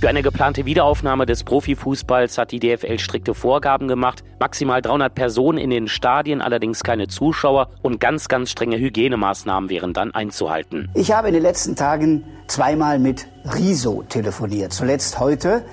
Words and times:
Für 0.00 0.08
eine 0.08 0.22
geplante 0.22 0.64
Wiederaufnahme 0.64 1.26
des 1.26 1.42
Profifußballs 1.42 2.38
hat 2.38 2.52
die 2.52 2.60
DFL 2.60 3.00
strikte 3.00 3.34
Vorgaben 3.34 3.88
gemacht. 3.88 4.22
Maximal 4.38 4.80
300 4.80 5.12
Personen 5.12 5.58
in 5.58 5.70
den 5.70 5.88
Stadien, 5.88 6.40
allerdings 6.40 6.84
keine 6.84 7.08
Zuschauer 7.08 7.70
und 7.82 7.98
ganz, 7.98 8.28
ganz 8.28 8.52
strenge 8.52 8.78
Hygienemaßnahmen 8.78 9.68
wären 9.70 9.94
dann 9.94 10.14
einzuhalten. 10.14 10.88
Ich 10.94 11.10
habe 11.10 11.26
in 11.26 11.34
den 11.34 11.42
letzten 11.42 11.74
Tagen 11.74 12.22
zweimal 12.46 13.00
mit 13.00 13.26
Riso 13.56 14.04
telefoniert. 14.08 14.72
Zuletzt 14.72 15.18
heute. 15.18 15.64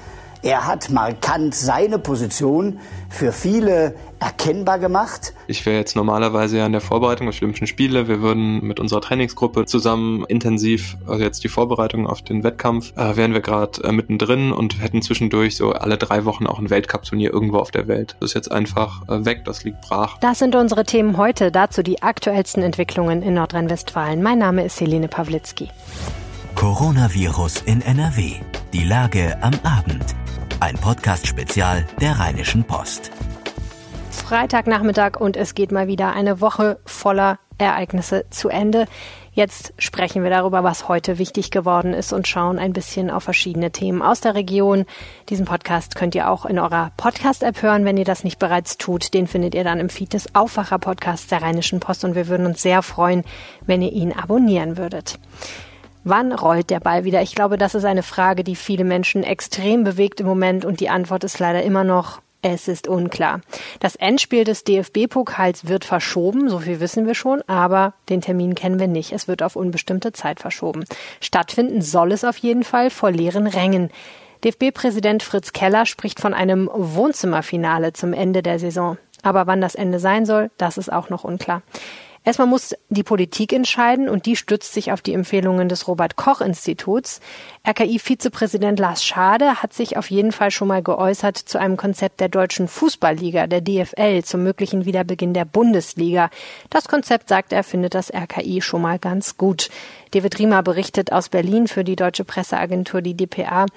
Er 0.46 0.68
hat 0.68 0.92
markant 0.92 1.56
seine 1.56 1.98
Position 1.98 2.78
für 3.10 3.32
viele 3.32 3.96
erkennbar 4.20 4.78
gemacht. 4.78 5.34
Ich 5.48 5.66
wäre 5.66 5.76
jetzt 5.76 5.96
normalerweise 5.96 6.60
ja 6.60 6.68
in 6.68 6.72
der 6.72 6.82
Vorbereitung 6.82 7.28
auf 7.28 7.36
die 7.36 7.42
Olympischen 7.42 7.66
Spiele. 7.66 8.08
Wir 8.08 8.22
würden 8.22 8.64
mit 8.64 8.80
unserer 8.80 9.02
Trainingsgruppe 9.02 9.66
zusammen 9.66 10.24
intensiv, 10.28 10.98
also 11.08 11.24
jetzt 11.24 11.44
die 11.44 11.48
Vorbereitung 11.48 12.06
auf 12.06 12.22
den 12.22 12.44
Wettkampf, 12.44 12.96
äh, 12.96 13.16
wären 13.16 13.34
wir 13.34 13.42
gerade 13.42 13.84
äh, 13.86 13.92
mittendrin 13.92 14.52
und 14.52 14.80
hätten 14.84 15.02
zwischendurch 15.02 15.58
so 15.58 15.72
alle 15.72 15.98
drei 15.98 16.26
Wochen 16.26 16.46
auch 16.46 16.60
ein 16.60 16.70
Weltcup-Turnier 16.70 17.34
irgendwo 17.34 17.58
auf 17.58 17.72
der 17.72 17.88
Welt. 17.88 18.16
Das 18.20 18.30
ist 18.30 18.34
jetzt 18.36 18.52
einfach 18.52 19.02
äh, 19.10 19.26
weg, 19.26 19.46
das 19.46 19.64
liegt 19.64 19.82
brach. 19.82 20.20
Das 20.20 20.38
sind 20.38 20.56
unsere 20.56 20.84
Themen 20.84 21.18
heute. 21.18 21.52
Dazu 21.52 21.82
die 21.82 22.04
aktuellsten 22.04 22.62
Entwicklungen 22.62 23.24
in 23.24 23.34
Nordrhein-Westfalen. 23.34 24.22
Mein 24.22 24.38
Name 24.38 24.64
ist 24.64 24.80
Helene 24.80 25.08
Pawlitzki. 25.08 25.70
Coronavirus 26.56 27.64
in 27.66 27.82
NRW. 27.82 28.36
Die 28.72 28.86
Lage 28.86 29.38
am 29.42 29.54
Abend. 29.64 30.16
Ein 30.62 30.76
Podcast-Spezial 30.76 31.86
der 32.00 32.18
Rheinischen 32.18 32.64
Post. 32.64 33.12
Freitagnachmittag 34.10 35.20
und 35.20 35.36
es 35.36 35.54
geht 35.54 35.74
mal 35.74 35.88
wieder 35.88 36.14
eine 36.14 36.40
Woche 36.40 36.80
voller 36.86 37.40
Ereignisse 37.58 38.26
zu 38.30 38.48
Ende. 38.48 38.88
Jetzt 39.34 39.74
sprechen 39.78 40.24
wir 40.24 40.30
darüber, 40.30 40.64
was 40.64 40.88
heute 40.88 41.20
wichtig 41.20 41.52
geworden 41.52 41.94
ist 41.94 42.14
und 42.14 42.26
schauen 42.26 42.58
ein 42.58 42.72
bisschen 42.72 43.12
auf 43.12 43.24
verschiedene 43.24 43.72
Themen 43.72 44.02
aus 44.02 44.22
der 44.22 44.34
Region. 44.34 44.86
Diesen 45.28 45.46
Podcast 45.46 45.96
könnt 45.96 46.16
ihr 46.16 46.32
auch 46.32 46.46
in 46.46 46.58
eurer 46.58 46.94
Podcast-App 46.96 47.62
hören, 47.62 47.84
wenn 47.84 47.98
ihr 47.98 48.06
das 48.06 48.24
nicht 48.24 48.40
bereits 48.40 48.78
tut. 48.78 49.14
Den 49.14 49.28
findet 49.28 49.56
ihr 49.56 49.66
dann 49.66 49.82
im 49.82 49.90
Feed 49.90 50.14
des 50.14 50.34
Aufwacher-Podcasts 50.34 51.28
der 51.28 51.42
Rheinischen 51.42 51.82
Post 51.82 52.06
und 52.06 52.16
wir 52.16 52.30
würden 52.30 52.46
uns 52.46 52.62
sehr 52.62 52.82
freuen, 52.82 53.26
wenn 53.66 53.82
ihr 53.82 53.92
ihn 53.92 54.14
abonnieren 54.14 54.78
würdet. 54.78 55.20
Wann 56.08 56.32
rollt 56.32 56.70
der 56.70 56.80
Ball 56.80 57.04
wieder? 57.04 57.24
Ich 57.24 57.34
glaube, 57.34 57.58
das 57.58 57.74
ist 57.74 57.84
eine 57.84 58.04
Frage, 58.04 58.44
die 58.44 58.56
viele 58.56 58.84
Menschen 58.84 59.24
extrem 59.24 59.84
bewegt 59.84 60.20
im 60.20 60.28
Moment 60.28 60.64
und 60.64 60.80
die 60.80 60.90
Antwort 60.90 61.24
ist 61.24 61.40
leider 61.40 61.64
immer 61.64 61.84
noch 61.84 62.22
es 62.44 62.68
ist 62.68 62.88
unklar. 62.88 63.42
Das 63.80 63.96
Endspiel 63.96 64.44
des 64.44 64.64
DFB-Pokals 64.64 65.68
wird 65.68 65.84
verschoben, 65.84 66.48
so 66.48 66.60
viel 66.60 66.80
wissen 66.80 67.08
wir 67.08 67.16
schon, 67.16 67.42
aber 67.48 67.96
den 68.08 68.22
Termin 68.22 68.54
kennen 68.54 68.80
wir 68.80 68.88
nicht. 68.88 69.14
Es 69.14 69.28
wird 69.28 69.42
auf 69.42 69.56
unbestimmte 69.56 70.14
Zeit 70.14 70.40
verschoben. 70.40 70.86
Stattfinden 71.22 71.82
soll 71.82 72.12
es 72.12 72.24
auf 72.24 72.38
jeden 72.38 72.64
Fall 72.64 72.92
vor 72.92 73.10
leeren 73.10 73.48
Rängen. 73.48 73.90
DFB-Präsident 74.44 75.24
Fritz 75.24 75.54
Keller 75.54 75.88
spricht 75.88 76.20
von 76.20 76.36
einem 76.36 76.70
Wohnzimmerfinale 76.72 77.94
zum 77.94 78.14
Ende 78.14 78.44
der 78.44 78.60
Saison. 78.60 79.00
Aber 79.24 79.48
wann 79.48 79.60
das 79.60 79.74
Ende 79.74 79.98
sein 79.98 80.28
soll, 80.28 80.52
das 80.60 80.78
ist 80.78 80.94
auch 80.94 81.10
noch 81.10 81.24
unklar. 81.24 81.64
Erstmal 82.26 82.48
muss 82.48 82.76
die 82.90 83.04
Politik 83.04 83.54
entscheiden 83.54 84.10
und 84.10 84.26
die 84.26 84.36
stützt 84.36 84.74
sich 84.74 84.92
auf 84.92 85.02
die 85.04 85.14
Empfehlungen 85.14 85.70
des 85.70 85.88
Robert 85.88 86.16
Koch 86.16 86.42
Instituts. 86.42 87.22
RKI-Vizepräsident 87.68 88.80
Lars 88.80 89.06
Schade 89.06 89.62
hat 89.62 89.74
sich 89.74 89.96
auf 89.96 90.10
jeden 90.10 90.32
Fall 90.32 90.50
schon 90.50 90.68
mal 90.68 90.82
geäußert 90.82 91.38
zu 91.38 91.60
einem 91.60 91.78
Konzept 91.78 92.20
der 92.20 92.30
deutschen 92.30 92.68
Fußballliga, 92.68 93.46
der 93.46 93.62
DFL, 93.62 94.24
zum 94.24 94.42
möglichen 94.42 94.86
Wiederbeginn 94.86 95.36
der 95.36 95.46
Bundesliga. 95.46 96.32
Das 96.72 96.88
Konzept, 96.88 97.30
sagt 97.30 97.54
er, 97.54 97.64
findet 97.64 97.94
das 97.94 98.12
RKI 98.12 98.60
schon 98.62 98.82
mal 98.82 98.98
ganz 98.98 99.38
gut. 99.38 99.70
David 100.10 100.40
Riemer 100.40 100.64
berichtet 100.64 101.12
aus 101.12 101.30
Berlin 101.30 101.68
für 101.68 101.84
die 101.84 101.96
deutsche 101.96 102.24
Presseagentur, 102.24 103.04
die 103.04 103.16
DPA. 103.16 103.68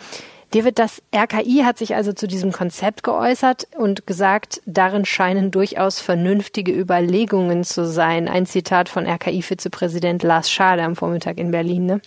David, 0.51 0.79
das 0.79 1.03
RKI 1.15 1.63
hat 1.63 1.77
sich 1.77 1.95
also 1.95 2.15
zu 2.15 2.27
diesem 2.27 2.53
Konzept 2.53 3.03
geäußert 3.03 3.69
und 3.77 4.07
gesagt, 4.07 4.63
darin 4.65 5.05
scheinen 5.05 5.51
durchaus 5.51 6.01
vernünftige 6.01 6.73
Überlegungen 6.73 7.65
zu 7.65 7.87
sein. 7.87 8.29
Ein 8.29 8.47
Zitat 8.47 8.89
von 8.89 9.07
RKI-Vizepräsident 9.07 10.23
Lars 10.23 10.51
Schade 10.51 10.85
am 10.85 10.97
Vormittag 10.97 11.37
in 11.37 11.51
Berlin. 11.51 11.85
Ne? 11.85 12.01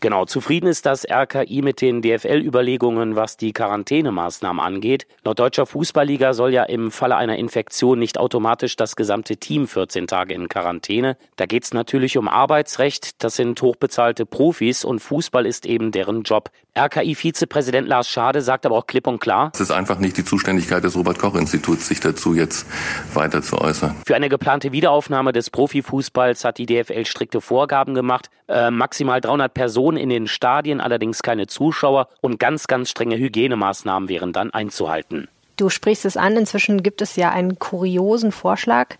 Genau, 0.00 0.26
zufrieden 0.26 0.68
ist 0.68 0.86
das 0.86 1.04
RKI 1.04 1.60
mit 1.62 1.80
den 1.80 2.02
DFL-Überlegungen, 2.02 3.16
was 3.16 3.36
die 3.36 3.52
Quarantänemaßnahmen 3.52 4.64
angeht. 4.64 5.06
Laut 5.24 5.40
deutscher 5.40 5.66
Fußballliga 5.66 6.34
soll 6.34 6.52
ja 6.52 6.62
im 6.64 6.92
Falle 6.92 7.16
einer 7.16 7.36
Infektion 7.36 7.98
nicht 7.98 8.18
automatisch 8.18 8.76
das 8.76 8.94
gesamte 8.94 9.38
Team 9.38 9.66
14 9.66 10.06
Tage 10.06 10.34
in 10.34 10.48
Quarantäne. 10.48 11.16
Da 11.36 11.46
geht 11.46 11.64
es 11.64 11.74
natürlich 11.74 12.16
um 12.16 12.28
Arbeitsrecht, 12.28 13.24
das 13.24 13.36
sind 13.36 13.60
hochbezahlte 13.60 14.24
Profis 14.24 14.84
und 14.84 15.00
Fußball 15.00 15.46
ist 15.46 15.66
eben 15.66 15.90
deren 15.90 16.22
Job. 16.22 16.50
RKI-Vizepräsident 16.76 17.88
Lars 17.88 18.08
Schade 18.08 18.40
sagt 18.40 18.64
aber 18.64 18.76
auch 18.76 18.86
klipp 18.86 19.08
und 19.08 19.20
klar, 19.20 19.50
es 19.54 19.60
ist 19.60 19.72
einfach 19.72 19.98
nicht 19.98 20.16
die 20.16 20.24
Zuständigkeit 20.24 20.84
des 20.84 20.96
Robert-Koch-Instituts, 20.96 21.88
sich 21.88 21.98
dazu 21.98 22.34
jetzt 22.34 22.66
weiter 23.14 23.42
zu 23.42 23.58
äußern. 23.60 23.96
Für 24.06 24.14
eine 24.14 24.28
geplante 24.28 24.70
Wiederaufnahme 24.70 25.32
des 25.32 25.50
Profifußballs 25.50 26.44
hat 26.44 26.58
die 26.58 26.66
DFL 26.66 27.04
strikte 27.04 27.40
Vorgaben 27.40 27.94
gemacht. 27.94 28.30
Äh, 28.46 28.70
maximal 28.70 29.20
300 29.20 29.52
Personen 29.52 29.87
in 29.96 30.08
den 30.08 30.26
Stadien, 30.26 30.80
allerdings 30.80 31.22
keine 31.22 31.46
Zuschauer 31.46 32.08
und 32.20 32.38
ganz, 32.38 32.66
ganz 32.66 32.90
strenge 32.90 33.16
Hygienemaßnahmen 33.16 34.08
wären 34.08 34.32
dann 34.32 34.52
einzuhalten. 34.52 35.28
Du 35.56 35.70
sprichst 35.70 36.04
es 36.04 36.16
an, 36.16 36.36
inzwischen 36.36 36.82
gibt 36.82 37.02
es 37.02 37.16
ja 37.16 37.30
einen 37.30 37.58
kuriosen 37.58 38.30
Vorschlag. 38.30 38.96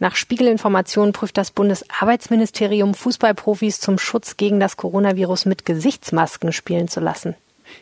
Nach 0.00 0.16
Spiegelinformationen 0.16 1.12
prüft 1.12 1.38
das 1.38 1.52
Bundesarbeitsministerium 1.52 2.94
Fußballprofis 2.94 3.78
zum 3.78 3.98
Schutz 3.98 4.36
gegen 4.36 4.58
das 4.58 4.76
Coronavirus 4.76 5.46
mit 5.46 5.64
Gesichtsmasken 5.64 6.52
spielen 6.52 6.88
zu 6.88 6.98
lassen. 6.98 7.36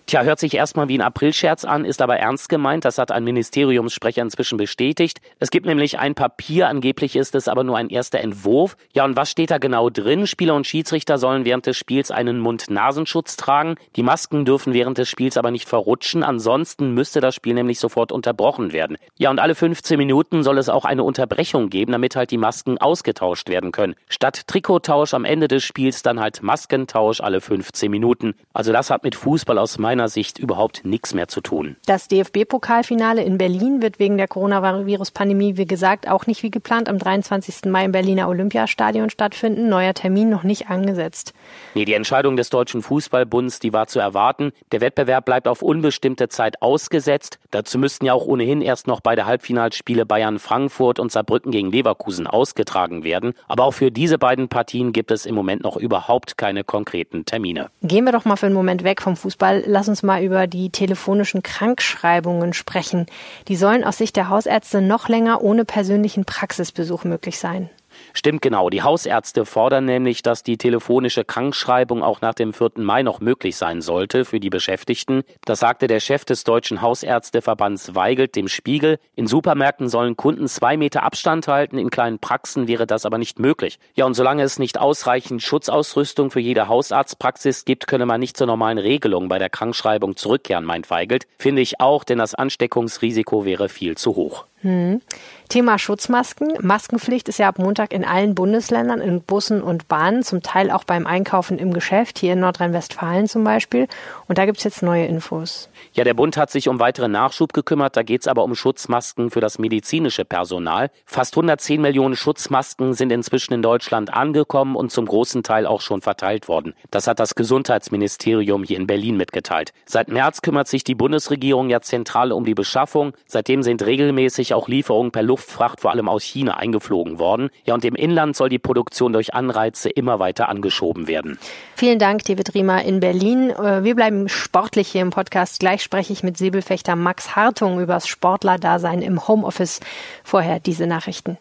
Tja, 0.07 0.23
hört 0.23 0.39
sich 0.39 0.55
erstmal 0.55 0.89
wie 0.89 0.99
ein 0.99 1.03
Aprilscherz 1.03 1.65
an, 1.65 1.85
ist 1.85 2.03
aber 2.03 2.17
ernst 2.17 2.49
gemeint. 2.49 2.85
Das 2.85 2.99
hat 2.99 3.11
ein 3.11 3.25
Ministeriumssprecher 3.25 4.23
inzwischen 4.23 4.59
bestätigt. 4.59 5.21
Es 5.39 5.51
gibt 5.51 5.67
nämlich 5.67 5.99
ein 5.99 6.15
Papier, 6.15 6.69
angeblich 6.69 7.17
ist 7.17 7.35
es 7.35 7.49
aber 7.49 7.65
nur 7.65 7.77
ein 7.77 7.89
erster 7.89 8.21
Entwurf. 8.21 8.77
Ja, 8.93 9.05
und 9.05 9.17
was 9.17 9.31
steht 9.31 9.51
da 9.51 9.59
genau 9.59 9.91
drin? 9.91 10.27
Spieler 10.27 10.55
und 10.55 10.67
Schiedsrichter 10.67 11.19
sollen 11.19 11.45
während 11.45 11.67
des 11.67 11.77
Spiels 11.77 12.11
einen 12.11 12.39
Mund-Nasenschutz 12.41 13.37
tragen. 13.37 13.77
Die 13.97 14.03
Masken 14.03 14.45
dürfen 14.45 14.75
während 14.75 14.99
des 14.99 15.09
Spiels 15.09 15.37
aber 15.37 15.51
nicht 15.51 15.69
verrutschen. 15.69 16.23
Ansonsten 16.23 16.95
müsste 16.95 17.21
das 17.21 17.35
Spiel 17.35 17.55
nämlich 17.55 17.81
sofort 17.81 18.13
unterbrochen 18.13 18.73
werden. 18.73 18.97
Ja, 19.19 19.31
und 19.31 19.39
alle 19.39 19.55
15 19.55 19.99
Minuten 19.99 20.43
soll 20.43 20.59
es 20.59 20.69
auch 20.69 20.85
eine 20.85 21.03
Unterbrechung 21.03 21.71
geben, 21.71 21.93
damit 21.93 22.17
halt 22.17 22.31
die 22.31 22.39
Masken 22.39 22.79
ausgetauscht 22.79 23.49
werden 23.49 23.73
können. 23.73 23.95
Statt 24.09 24.47
Trikottausch 24.47 25.15
am 25.15 25.25
Ende 25.25 25.49
des 25.49 25.65
Spiels 25.65 26.03
dann 26.03 26.21
halt 26.21 26.43
Maskentausch 26.43 27.21
alle 27.21 27.41
15 27.41 27.91
Minuten. 27.91 28.35
Also 28.53 28.73
das 28.73 28.91
hat 28.91 29.05
mit 29.05 29.15
Fußball 29.15 29.59
aus 29.59 29.79
meiner 29.81 30.09
Sicht 30.09 30.39
überhaupt 30.39 30.85
nichts 30.85 31.15
mehr 31.15 31.29
zu 31.29 31.41
tun. 31.41 31.77
Das 31.87 32.09
DFB-Pokalfinale 32.09 33.23
in 33.23 33.39
Berlin 33.39 33.83
wird 33.83 33.99
wegen 33.99 34.17
der 34.17 34.29
Coronavirus-Pandemie, 34.29 35.57
wie 35.57 35.67
gesagt, 35.67 36.09
auch 36.09 36.27
nicht 36.27 36.43
wie 36.43 36.51
geplant 36.51 36.89
am 36.89 36.99
23. 36.99 37.65
Mai 37.71 37.87
im 37.87 37.93
Berliner 37.93 38.29
Olympiastadion 38.29 39.11
stattfinden. 39.11 39.69
Neuer 39.69 39.95
Termin 39.95 40.29
noch 40.29 40.43
nicht 40.43 40.69
angesetzt. 40.71 41.33
Nee, 41.75 41.85
die 41.85 41.95
Entscheidung 41.95 42.37
des 42.37 42.51
Deutschen 42.51 42.83
Fußballbunds, 42.83 43.59
die 43.61 43.73
war 43.73 43.87
zu 43.87 43.99
erwarten. 43.99 44.53
Der 44.73 44.81
Wettbewerb 44.81 45.25
bleibt 45.25 45.49
auf 45.49 45.63
unbestimmte 45.63 46.29
Zeit 46.29 46.63
ausgesetzt. 46.63 47.39
Dazu 47.51 47.79
müssten 47.79 48.07
ja 48.07 48.13
auch 48.13 48.27
ohnehin 48.27 48.63
erst 48.63 48.87
noch 48.87 49.01
beide 49.01 49.27
Halbfinalspiele 49.27 50.07
Bayern-Frankfurt 50.07 50.99
und 50.99 51.11
Saarbrücken 51.11 51.53
gegen 51.53 51.71
Leverkusen 51.73 52.27
ausgetragen 52.27 53.05
werden. 53.05 53.35
Aber 53.49 53.65
auch 53.65 53.73
für 53.73 53.91
diese 53.91 54.19
beiden 54.19 54.49
Partien 54.49 54.93
gibt 54.93 55.11
es 55.11 55.27
im 55.27 55.35
Moment 55.35 55.63
noch 55.63 55.77
überhaupt 55.77 56.37
keine 56.37 56.65
konkreten 56.65 57.25
Termine. 57.25 57.71
Gehen 57.83 58.05
wir 58.05 58.13
doch 58.13 58.25
mal 58.25 58.37
für 58.37 58.47
einen 58.47 58.55
Moment 58.55 58.85
weg 58.85 59.01
vom 59.03 59.17
Fußball 59.17 59.60
lass 59.67 59.89
uns 59.89 60.03
mal 60.03 60.23
über 60.23 60.47
die 60.47 60.71
telefonischen 60.71 61.43
Krankschreibungen 61.43 62.53
sprechen. 62.53 63.07
Die 63.49 63.57
sollen 63.57 63.85
aus 63.85 63.99
Sicht 63.99 64.17
der 64.17 64.29
Hausärzte 64.29 64.81
noch 64.81 65.09
länger 65.09 65.43
ohne 65.43 65.65
persönlichen 65.65 66.25
Praxisbesuch 66.25 67.05
möglich 67.05 67.39
sein. 67.39 67.71
Stimmt 68.13 68.43
genau. 68.43 68.71
Die 68.71 68.83
Hausärzte 68.83 69.45
fordern 69.45 69.85
nämlich, 69.85 70.23
dass 70.23 70.43
die 70.43 70.59
telefonische 70.59 71.25
Krankschreibung 71.25 72.03
auch 72.03 72.21
nach 72.21 72.35
dem 72.35 72.53
4. 72.53 72.73
Mai 72.77 73.03
noch 73.03 73.21
möglich 73.21 73.57
sein 73.57 73.83
sollte 73.83 74.25
für 74.25 74.41
die 74.41 74.51
Beschäftigten. 74.51 75.23
Das 75.45 75.61
sagte 75.61 75.87
der 75.87 76.01
Chef 76.01 76.25
des 76.25 76.45
Deutschen 76.45 76.83
Hausärzteverbands 76.83 77.95
Weigelt 77.95 78.37
dem 78.37 78.49
Spiegel. 78.49 78.99
In 79.17 79.27
Supermärkten 79.27 79.89
sollen 79.89 80.17
Kunden 80.17 80.49
zwei 80.49 80.77
Meter 80.77 81.03
Abstand 81.03 81.49
halten, 81.49 81.79
in 81.79 81.91
kleinen 81.91 82.19
Praxen 82.19 82.69
wäre 82.69 82.87
das 82.87 83.07
aber 83.07 83.19
nicht 83.19 83.39
möglich. 83.39 83.79
Ja, 83.95 84.07
und 84.07 84.15
solange 84.15 84.43
es 84.43 84.59
nicht 84.59 84.79
ausreichend 84.79 85.43
Schutzausrüstung 85.43 86.31
für 86.31 86.41
jede 86.41 86.69
Hausarztpraxis 86.69 87.65
gibt, 87.65 87.87
könne 87.87 88.07
man 88.07 88.21
nicht 88.21 88.37
zur 88.37 88.47
normalen 88.47 88.79
Regelung 88.79 89.29
bei 89.29 89.39
der 89.39 89.51
Krankschreibung 89.51 90.17
zurückkehren, 90.17 90.65
meint 90.65 90.91
Weigelt. 90.91 91.27
Finde 91.39 91.63
ich 91.63 91.81
auch, 91.81 92.05
denn 92.05 92.19
das 92.19 92.35
Ansteckungsrisiko 92.35 93.45
wäre 93.45 93.69
viel 93.69 93.97
zu 93.97 94.17
hoch. 94.17 94.45
Hm. 94.63 95.01
Thema 95.49 95.79
Schutzmasken. 95.79 96.53
Maskenpflicht 96.61 97.29
ist 97.29 97.39
ja 97.39 97.49
ab 97.49 97.59
Montag 97.59 97.93
in 97.93 98.05
allen 98.05 98.35
Bundesländern, 98.35 99.01
in 99.01 99.21
Bussen 99.21 99.63
und 99.63 99.89
Bahnen, 99.89 100.23
zum 100.23 100.43
Teil 100.43 100.71
auch 100.71 100.85
beim 100.85 101.07
Einkaufen 101.07 101.59
im 101.59 101.73
Geschäft, 101.73 102.19
hier 102.19 102.35
in 102.35 102.41
Nordrhein-Westfalen 102.41 103.27
zum 103.27 103.43
Beispiel. 103.43 103.89
Und 104.29 104.39
da 104.39 104.47
gibt 104.47 104.59
es 104.59 104.65
jetzt 104.65 104.83
neue 104.83 105.07
Infos. 105.07 105.69
Ja, 105.93 106.05
der 106.05 106.15
Bund 106.15 106.37
hat 106.37 106.51
sich 106.51 106.69
um 106.69 106.79
weiteren 106.79 107.11
Nachschub 107.11 107.53
gekümmert. 107.53 107.97
Da 107.97 108.03
geht 108.03 108.21
es 108.21 108.29
aber 108.29 108.45
um 108.45 108.55
Schutzmasken 108.55 109.31
für 109.31 109.41
das 109.41 109.59
medizinische 109.59 110.25
Personal. 110.25 110.91
Fast 111.05 111.35
110 111.35 111.81
Millionen 111.81 112.15
Schutzmasken 112.15 112.93
sind 112.93 113.11
inzwischen 113.11 113.55
in 113.55 113.63
Deutschland 113.63 114.13
angekommen 114.13 114.77
und 114.77 114.93
zum 114.93 115.07
großen 115.07 115.43
Teil 115.43 115.67
auch 115.67 115.81
schon 115.81 116.01
verteilt 116.01 116.47
worden. 116.47 116.75
Das 116.91 117.09
hat 117.09 117.19
das 117.19 117.35
Gesundheitsministerium 117.35 118.63
hier 118.63 118.77
in 118.77 118.87
Berlin 118.87 119.17
mitgeteilt. 119.17 119.73
Seit 119.85 120.09
März 120.09 120.43
kümmert 120.43 120.69
sich 120.69 120.85
die 120.85 120.95
Bundesregierung 120.95 121.71
ja 121.71 121.81
zentral 121.81 122.31
um 122.31 122.45
die 122.45 122.55
Beschaffung. 122.55 123.15
Seitdem 123.27 123.65
sind 123.65 123.85
regelmäßig 123.85 124.50
auch 124.55 124.69
Lieferungen 124.69 125.13
per 125.13 125.23
Luftfracht 125.23 125.81
vor 125.81 125.91
allem 125.91 126.09
aus 126.09 126.23
China 126.23 126.57
eingeflogen 126.57 127.19
worden. 127.19 127.51
Ja, 127.65 127.75
und 127.75 127.85
im 127.85 127.95
Inland 127.95 128.37
soll 128.37 128.49
die 128.49 128.59
Produktion 128.59 129.13
durch 129.13 129.35
Anreize 129.35 129.89
immer 129.89 130.19
weiter 130.19 130.49
angeschoben 130.49 131.07
werden. 131.07 131.39
Vielen 131.77 131.99
Dank, 131.99 132.25
David 132.25 132.55
Riemer 132.55 132.83
in 132.83 133.01
Berlin. 133.01 133.51
Äh, 133.51 133.85
wir 133.85 133.95
bleiben 133.95 134.29
sportlich 134.29 134.89
hier 134.89 135.03
im 135.03 135.11
Podcast. 135.11 135.61
Gleich 135.61 135.83
spreche 135.83 136.13
ich 136.13 136.23
mit 136.23 136.37
Säbelfechter 136.37 136.97
Max 136.97 137.37
Hartung 137.37 137.81
über 137.81 137.95
das 137.95 138.07
Sportlerdasein 138.07 139.03
im 139.03 139.27
Homeoffice. 139.27 139.81
Vorher 140.25 140.61
diese 140.61 140.87
Nachrichten. 140.87 141.39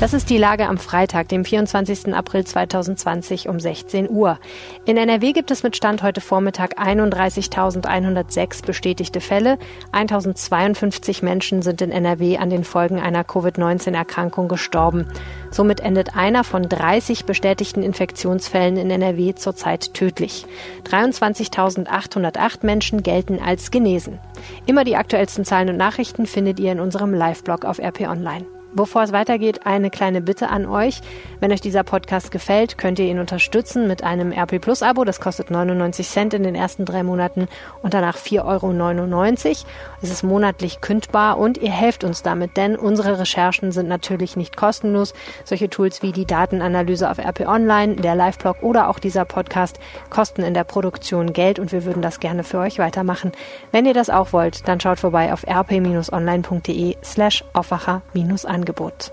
Das 0.00 0.12
ist 0.12 0.28
die 0.28 0.38
Lage 0.38 0.66
am 0.66 0.76
Freitag, 0.76 1.28
dem 1.28 1.44
24. 1.44 2.14
April 2.14 2.44
2020 2.44 3.48
um 3.48 3.60
16 3.60 4.10
Uhr. 4.10 4.38
In 4.84 4.96
NRW 4.96 5.32
gibt 5.32 5.52
es 5.52 5.62
mit 5.62 5.76
Stand 5.76 6.02
heute 6.02 6.20
Vormittag 6.20 6.78
31.106 6.78 8.66
bestätigte 8.66 9.20
Fälle. 9.20 9.56
1.052 9.92 11.24
Menschen 11.24 11.62
sind 11.62 11.80
in 11.80 11.92
NRW 11.92 12.38
an 12.38 12.50
den 12.50 12.64
Folgen 12.64 12.98
einer 12.98 13.22
Covid-19-Erkrankung 13.22 14.48
gestorben. 14.48 15.06
Somit 15.52 15.78
endet 15.78 16.16
einer 16.16 16.42
von 16.42 16.64
30 16.68 17.24
bestätigten 17.24 17.84
Infektionsfällen 17.84 18.76
in 18.76 18.90
NRW 18.90 19.36
zurzeit 19.36 19.94
tödlich. 19.94 20.44
23.808 20.90 22.66
Menschen 22.66 23.04
gelten 23.04 23.38
als 23.40 23.70
genesen. 23.70 24.18
Immer 24.66 24.82
die 24.82 24.96
aktuellsten 24.96 25.44
Zahlen 25.44 25.70
und 25.70 25.76
Nachrichten 25.76 26.26
findet 26.26 26.58
ihr 26.58 26.72
in 26.72 26.80
unserem 26.80 27.14
Live-Blog 27.14 27.64
auf 27.64 27.78
RP 27.78 28.02
Online. 28.08 28.44
Bevor 28.76 29.04
es 29.04 29.12
weitergeht, 29.12 29.66
eine 29.66 29.88
kleine 29.88 30.20
Bitte 30.20 30.48
an 30.48 30.66
euch. 30.66 31.00
Wenn 31.38 31.52
euch 31.52 31.60
dieser 31.60 31.84
Podcast 31.84 32.32
gefällt, 32.32 32.76
könnt 32.76 32.98
ihr 32.98 33.04
ihn 33.04 33.20
unterstützen 33.20 33.86
mit 33.86 34.02
einem 34.02 34.32
RP 34.32 34.60
Plus 34.60 34.82
Abo. 34.82 35.04
Das 35.04 35.20
kostet 35.20 35.48
99 35.48 36.08
Cent 36.08 36.34
in 36.34 36.42
den 36.42 36.56
ersten 36.56 36.84
drei 36.84 37.04
Monaten 37.04 37.46
und 37.82 37.94
danach 37.94 38.16
4,99 38.16 39.46
Euro. 39.46 39.56
Es 40.02 40.10
ist 40.10 40.24
monatlich 40.24 40.80
kündbar 40.80 41.38
und 41.38 41.58
ihr 41.58 41.70
helft 41.70 42.02
uns 42.02 42.24
damit, 42.24 42.56
denn 42.56 42.74
unsere 42.74 43.20
Recherchen 43.20 43.70
sind 43.70 43.88
natürlich 43.88 44.34
nicht 44.34 44.56
kostenlos. 44.56 45.14
Solche 45.44 45.70
Tools 45.70 46.02
wie 46.02 46.10
die 46.10 46.26
Datenanalyse 46.26 47.08
auf 47.08 47.18
RP 47.18 47.46
Online, 47.46 47.94
der 47.94 48.16
Live-Blog 48.16 48.56
oder 48.62 48.88
auch 48.88 48.98
dieser 48.98 49.24
Podcast 49.24 49.78
kosten 50.10 50.42
in 50.42 50.52
der 50.52 50.64
Produktion 50.64 51.32
Geld 51.32 51.60
und 51.60 51.70
wir 51.70 51.84
würden 51.84 52.02
das 52.02 52.18
gerne 52.18 52.42
für 52.42 52.58
euch 52.58 52.80
weitermachen. 52.80 53.30
Wenn 53.70 53.86
ihr 53.86 53.94
das 53.94 54.10
auch 54.10 54.32
wollt, 54.32 54.66
dann 54.66 54.80
schaut 54.80 54.98
vorbei 54.98 55.32
auf 55.32 55.46
rp-online.de 55.46 56.96
slash 57.04 57.44
aufwacher-an. 57.52 58.63
Angebot. 58.64 59.12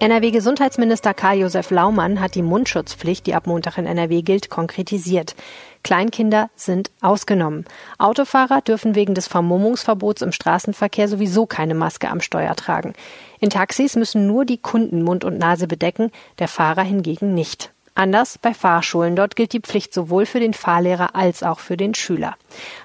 NRW-Gesundheitsminister 0.00 1.14
Karl-Josef 1.14 1.70
Laumann 1.70 2.20
hat 2.20 2.34
die 2.34 2.42
Mundschutzpflicht, 2.42 3.26
die 3.26 3.34
ab 3.34 3.46
Montag 3.46 3.78
in 3.78 3.86
NRW 3.86 4.22
gilt, 4.22 4.50
konkretisiert. 4.50 5.34
Kleinkinder 5.82 6.50
sind 6.56 6.90
ausgenommen. 7.00 7.64
Autofahrer 7.98 8.60
dürfen 8.60 8.94
wegen 8.94 9.14
des 9.14 9.28
Vermummungsverbots 9.28 10.22
im 10.22 10.32
Straßenverkehr 10.32 11.08
sowieso 11.08 11.46
keine 11.46 11.74
Maske 11.74 12.08
am 12.08 12.20
Steuer 12.20 12.54
tragen. 12.54 12.94
In 13.40 13.50
Taxis 13.50 13.96
müssen 13.96 14.26
nur 14.26 14.44
die 14.44 14.58
Kunden 14.58 15.02
Mund 15.02 15.24
und 15.24 15.38
Nase 15.38 15.66
bedecken, 15.66 16.10
der 16.38 16.48
Fahrer 16.48 16.82
hingegen 16.82 17.34
nicht. 17.34 17.73
Anders 17.96 18.38
bei 18.38 18.52
Fahrschulen. 18.54 19.14
Dort 19.14 19.36
gilt 19.36 19.52
die 19.52 19.60
Pflicht 19.60 19.94
sowohl 19.94 20.26
für 20.26 20.40
den 20.40 20.52
Fahrlehrer 20.52 21.14
als 21.14 21.44
auch 21.44 21.60
für 21.60 21.76
den 21.76 21.94
Schüler. 21.94 22.34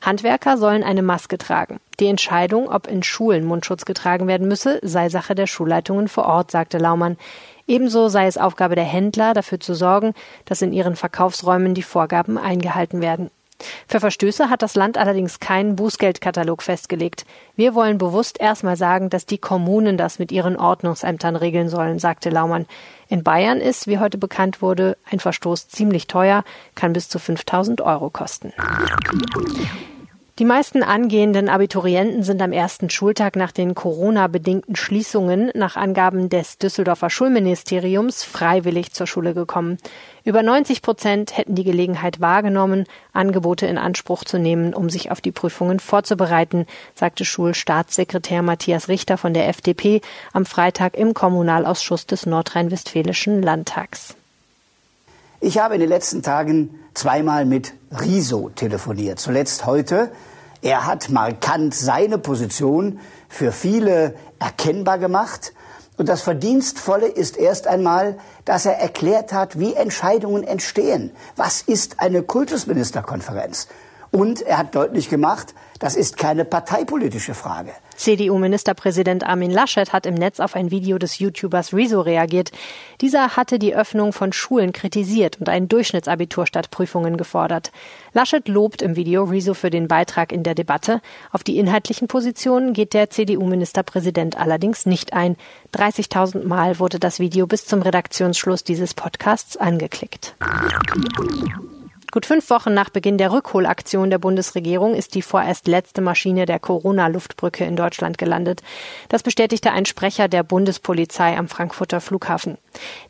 Handwerker 0.04 0.58
sollen 0.58 0.84
eine 0.84 1.02
Maske 1.02 1.40
tragen. 1.40 1.80
Die 2.00 2.08
Entscheidung, 2.08 2.70
ob 2.70 2.88
in 2.88 3.02
Schulen 3.02 3.44
Mundschutz 3.44 3.86
getragen 3.86 4.28
werden 4.28 4.48
müsse, 4.48 4.80
sei 4.84 5.10
Sache 5.10 5.34
der 5.34 5.48
Schulleitungen 5.48 6.08
vor 6.08 6.26
Ort, 6.26 6.52
sagte 6.52 6.78
Laumann. 6.78 7.18
Ebenso 7.66 8.08
sei 8.08 8.28
es 8.28 8.38
Aufgabe 8.38 8.76
der 8.76 8.84
Händler, 8.84 9.34
dafür 9.34 9.60
zu 9.60 9.74
sorgen, 9.74 10.14
dass 10.46 10.62
in 10.62 10.74
ihren 10.74 10.96
Verkaufsräumen 10.96 11.74
die 11.74 11.84
Vorgaben 11.84 12.38
eingehalten 12.38 13.02
werden. 13.02 13.32
Für 13.88 14.00
Verstöße 14.00 14.50
hat 14.50 14.62
das 14.62 14.76
Land 14.76 14.98
allerdings 14.98 15.40
keinen 15.40 15.76
Bußgeldkatalog 15.76 16.64
festgelegt. 16.64 17.26
Wir 17.56 17.76
wollen 17.76 17.98
bewusst 17.98 18.40
erstmal 18.40 18.78
sagen, 18.78 19.10
dass 19.10 19.26
die 19.26 19.38
Kommunen 19.38 19.98
das 19.98 20.20
mit 20.20 20.32
ihren 20.32 20.56
Ordnungsämtern 20.56 21.36
regeln 21.36 21.70
sollen, 21.70 22.00
sagte 22.00 22.30
Laumann. 22.30 22.66
In 23.08 23.24
Bayern 23.24 23.60
ist, 23.60 23.88
wie 23.88 24.00
heute 24.00 24.18
bekannt 24.18 24.62
wurde, 24.62 24.98
ein 25.10 25.20
Verstoß 25.20 25.68
ziemlich 25.68 26.08
teuer, 26.08 26.44
kann 26.76 26.94
bis 26.94 27.10
zu 27.10 27.20
5000 27.20 27.82
Euro 27.82 28.10
kosten. 28.10 28.54
Die 30.40 30.46
meisten 30.46 30.84
angehenden 30.84 31.50
Abiturienten 31.50 32.24
sind 32.24 32.42
am 32.42 32.54
ersten 32.54 32.90
Schultag 32.90 33.36
nach 33.36 33.52
den 33.52 33.76
Corona-bedingten 33.76 34.78
Schließungen 34.78 35.52
nach 35.54 35.76
Angaben 35.76 36.30
des 36.30 36.58
Düsseldorfer 36.58 37.10
Schulministeriums 37.10 38.24
freiwillig 38.24 38.94
zur 38.94 39.06
Schule 39.06 39.34
gekommen. 39.34 39.80
Über 40.24 40.42
90 40.42 40.82
Prozent 40.82 41.38
hätten 41.38 41.56
die 41.56 41.66
Gelegenheit 41.66 42.22
wahrgenommen, 42.22 42.86
Angebote 43.12 43.66
in 43.66 43.78
Anspruch 43.78 44.24
zu 44.24 44.40
nehmen, 44.40 44.74
um 44.74 44.90
sich 44.90 45.12
auf 45.12 45.20
die 45.20 45.34
Prüfungen 45.34 45.82
vorzubereiten, 45.82 46.68
sagte 46.96 47.26
Schulstaatssekretär 47.26 48.42
Matthias 48.42 48.88
Richter 48.88 49.18
von 49.18 49.34
der 49.34 49.50
FDP 49.50 50.00
am 50.32 50.46
Freitag 50.46 50.96
im 50.96 51.14
Kommunalausschuss 51.14 52.06
des 52.06 52.26
Nordrhein-Westfälischen 52.26 53.42
Landtags. 53.42 54.16
Ich 55.42 55.58
habe 55.58 55.74
in 55.74 55.82
den 55.82 55.90
letzten 55.90 56.22
Tagen 56.22 56.80
zweimal 56.94 57.46
mit 57.46 57.74
Riso 57.92 58.50
telefoniert. 58.50 59.20
Zuletzt 59.20 59.66
heute 59.66 60.12
er 60.62 60.86
hat 60.86 61.10
markant 61.10 61.74
seine 61.74 62.18
Position 62.18 63.00
für 63.30 63.52
viele 63.52 64.16
erkennbar 64.40 64.98
gemacht. 64.98 65.54
Und 65.98 66.10
das 66.10 66.22
Verdienstvolle 66.22 67.08
ist 67.08 67.38
erst 67.38 67.68
einmal, 67.68 68.18
dass 68.46 68.66
er 68.66 68.80
erklärt 68.80 69.34
hat, 69.34 69.60
wie 69.60 69.74
Entscheidungen 69.74 70.44
entstehen. 70.44 71.12
Was 71.36 71.62
ist 71.62 72.00
eine 72.00 72.24
Kultusministerkonferenz? 72.24 73.68
Und 74.12 74.42
er 74.42 74.58
hat 74.58 74.76
deutlich 74.76 75.10
gemacht, 75.10 75.54
das 75.80 75.96
ist 75.96 76.18
keine 76.18 76.46
parteipolitische 76.46 77.34
Frage. 77.34 77.72
CDU-Ministerpräsident 77.96 79.26
Armin 79.26 79.52
Laschet 79.52 79.92
hat 79.92 80.06
im 80.06 80.14
Netz 80.14 80.40
auf 80.40 80.56
ein 80.56 80.72
Video 80.72 80.98
des 80.98 81.20
YouTubers 81.20 81.74
Rezo 81.74 82.00
reagiert. 82.02 82.52
Dieser 83.02 83.36
hatte 83.36 83.60
die 83.60 83.76
Öffnung 83.76 84.14
von 84.14 84.32
Schulen 84.32 84.72
kritisiert 84.72 85.38
und 85.40 85.50
ein 85.50 85.68
Durchschnittsabitur 85.68 86.48
statt 86.48 86.72
Prüfungen 86.72 87.18
gefordert. 87.18 87.72
Laschet 88.14 88.48
lobt 88.48 88.82
im 88.82 88.96
Video 88.96 89.24
Rezo 89.26 89.54
für 89.54 89.70
den 89.70 89.88
Beitrag 89.88 90.32
in 90.32 90.44
der 90.44 90.56
Debatte. 90.56 91.02
Auf 91.32 91.44
die 91.44 91.58
inhaltlichen 91.58 92.08
Positionen 92.08 92.74
geht 92.74 92.94
der 92.94 93.10
CDU-Ministerpräsident 93.10 94.38
allerdings 94.38 94.86
nicht 94.86 95.14
ein. 95.14 95.36
30.000 95.74 96.46
Mal 96.46 96.80
wurde 96.80 97.00
das 97.00 97.20
Video 97.20 97.48
bis 97.48 97.66
zum 97.66 97.82
Redaktionsschluss 97.82 98.64
dieses 98.64 98.94
Podcasts 98.94 99.58
angeklickt. 99.58 100.36
Gut 102.12 102.26
fünf 102.26 102.50
Wochen 102.50 102.74
nach 102.74 102.90
Beginn 102.90 103.20
der 103.20 103.32
Rückholaktion 103.32 104.10
der 104.10 104.18
Bundesregierung 104.18 104.96
ist 104.96 105.14
die 105.14 105.22
vorerst 105.22 105.68
letzte 105.68 106.02
Maschine 106.02 106.48
der 106.48 106.58
Corona-Luftbrücke 106.58 107.66
in 107.66 107.76
Deutschland 107.76 108.18
gelandet. 108.18 108.64
Das 109.10 109.22
bestätigte 109.22 109.72
ein 109.72 109.86
Sprecher 109.86 110.28
der 110.28 110.42
Bundespolizei 110.42 111.38
am 111.38 111.48
Frankfurter 111.48 112.02
Flughafen. 112.02 112.58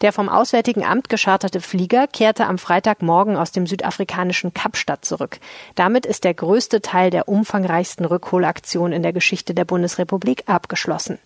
Der 0.02 0.12
vom 0.12 0.28
Auswärtigen 0.28 0.84
Amt 0.84 1.08
gescharterte 1.08 1.62
Flieger 1.62 2.08
kehrte 2.08 2.46
am 2.46 2.58
Freitagmorgen 2.58 3.38
aus 3.38 3.54
dem 3.54 3.68
südafrikanischen 3.68 4.54
Kapstadt 4.54 5.06
zurück. 5.06 5.40
Damit 5.76 6.06
ist 6.06 6.26
der 6.26 6.34
größte 6.34 6.82
Teil 6.82 7.10
der 7.10 7.30
umfangreichsten 7.30 8.06
Rückholaktion 8.06 8.92
in 8.92 9.02
der 9.02 9.14
Geschichte 9.14 9.54
der 9.54 9.64
Bundesrepublik 9.64 10.44
abgeschlossen. 10.48 11.20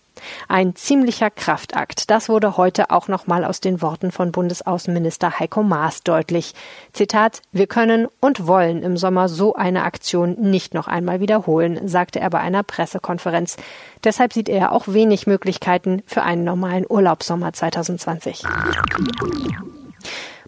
Ein 0.48 0.76
ziemlicher 0.76 1.30
Kraftakt. 1.30 2.10
Das 2.10 2.28
wurde 2.28 2.56
heute 2.56 2.90
auch 2.90 3.08
nochmal 3.08 3.44
aus 3.44 3.60
den 3.60 3.82
Worten 3.82 4.12
von 4.12 4.32
Bundesaußenminister 4.32 5.38
Heiko 5.38 5.62
Maas 5.62 6.02
deutlich. 6.02 6.54
Zitat, 6.92 7.42
wir 7.52 7.66
können 7.66 8.08
und 8.20 8.46
wollen 8.46 8.82
im 8.82 8.96
Sommer 8.96 9.28
so 9.28 9.54
eine 9.54 9.84
Aktion 9.84 10.36
nicht 10.40 10.74
noch 10.74 10.88
einmal 10.88 11.20
wiederholen, 11.20 11.88
sagte 11.88 12.20
er 12.20 12.30
bei 12.30 12.40
einer 12.40 12.62
Pressekonferenz. 12.62 13.56
Deshalb 14.02 14.32
sieht 14.32 14.48
er 14.48 14.72
auch 14.72 14.88
wenig 14.88 15.26
Möglichkeiten 15.26 16.02
für 16.06 16.22
einen 16.22 16.44
normalen 16.44 16.86
Urlaubssommer 16.88 17.52
2020. 17.52 18.42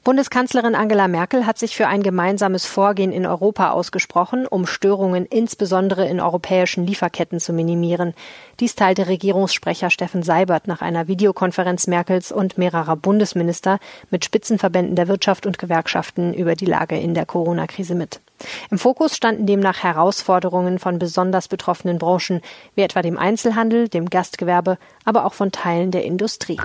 Bundeskanzlerin 0.07 0.77
Angela 0.77 1.09
Merkel 1.09 1.47
hat 1.47 1.59
sich 1.59 1.75
für 1.75 1.89
ein 1.89 2.01
gemeinsames 2.01 2.65
Vorgehen 2.65 3.11
in 3.11 3.27
Europa 3.27 3.73
ausgesprochen, 3.73 4.47
um 4.47 4.65
Störungen 4.65 5.27
insbesondere 5.27 6.07
in 6.07 6.21
europäischen 6.21 6.87
Lieferketten 6.87 7.41
zu 7.41 7.53
minimieren. 7.53 8.15
Dies 8.61 8.77
teilte 8.77 9.09
Regierungssprecher 9.09 9.91
Steffen 9.91 10.23
Seibert 10.23 10.69
nach 10.69 10.81
einer 10.81 11.09
Videokonferenz 11.09 11.89
Merkels 11.89 12.31
und 12.31 12.57
mehrerer 12.57 12.95
Bundesminister 12.95 13.81
mit 14.13 14.25
Spitzenverbänden 14.25 14.95
der 14.95 15.09
Wirtschaft 15.09 15.45
und 15.45 15.59
Gewerkschaften 15.59 16.35
über 16.35 16.55
die 16.55 16.67
Lage 16.67 16.97
in 16.97 17.15
der 17.15 17.27
Corona-Krise 17.27 17.97
mit. 17.97 18.21
Im 18.71 18.79
Fokus 18.79 19.17
standen 19.17 19.47
demnach 19.47 19.83
Herausforderungen 19.83 20.79
von 20.79 21.01
besonders 21.01 21.49
betroffenen 21.49 21.99
Branchen, 21.99 22.43
wie 22.77 22.83
etwa 22.83 23.03
dem 23.03 23.19
Einzelhandel, 23.19 23.89
dem 23.89 24.09
Gastgewerbe, 24.09 24.79
aber 25.05 25.25
auch 25.25 25.35
von 25.35 25.51
Teilen 25.51 25.91
der 25.91 26.05
Industrie. 26.05 26.61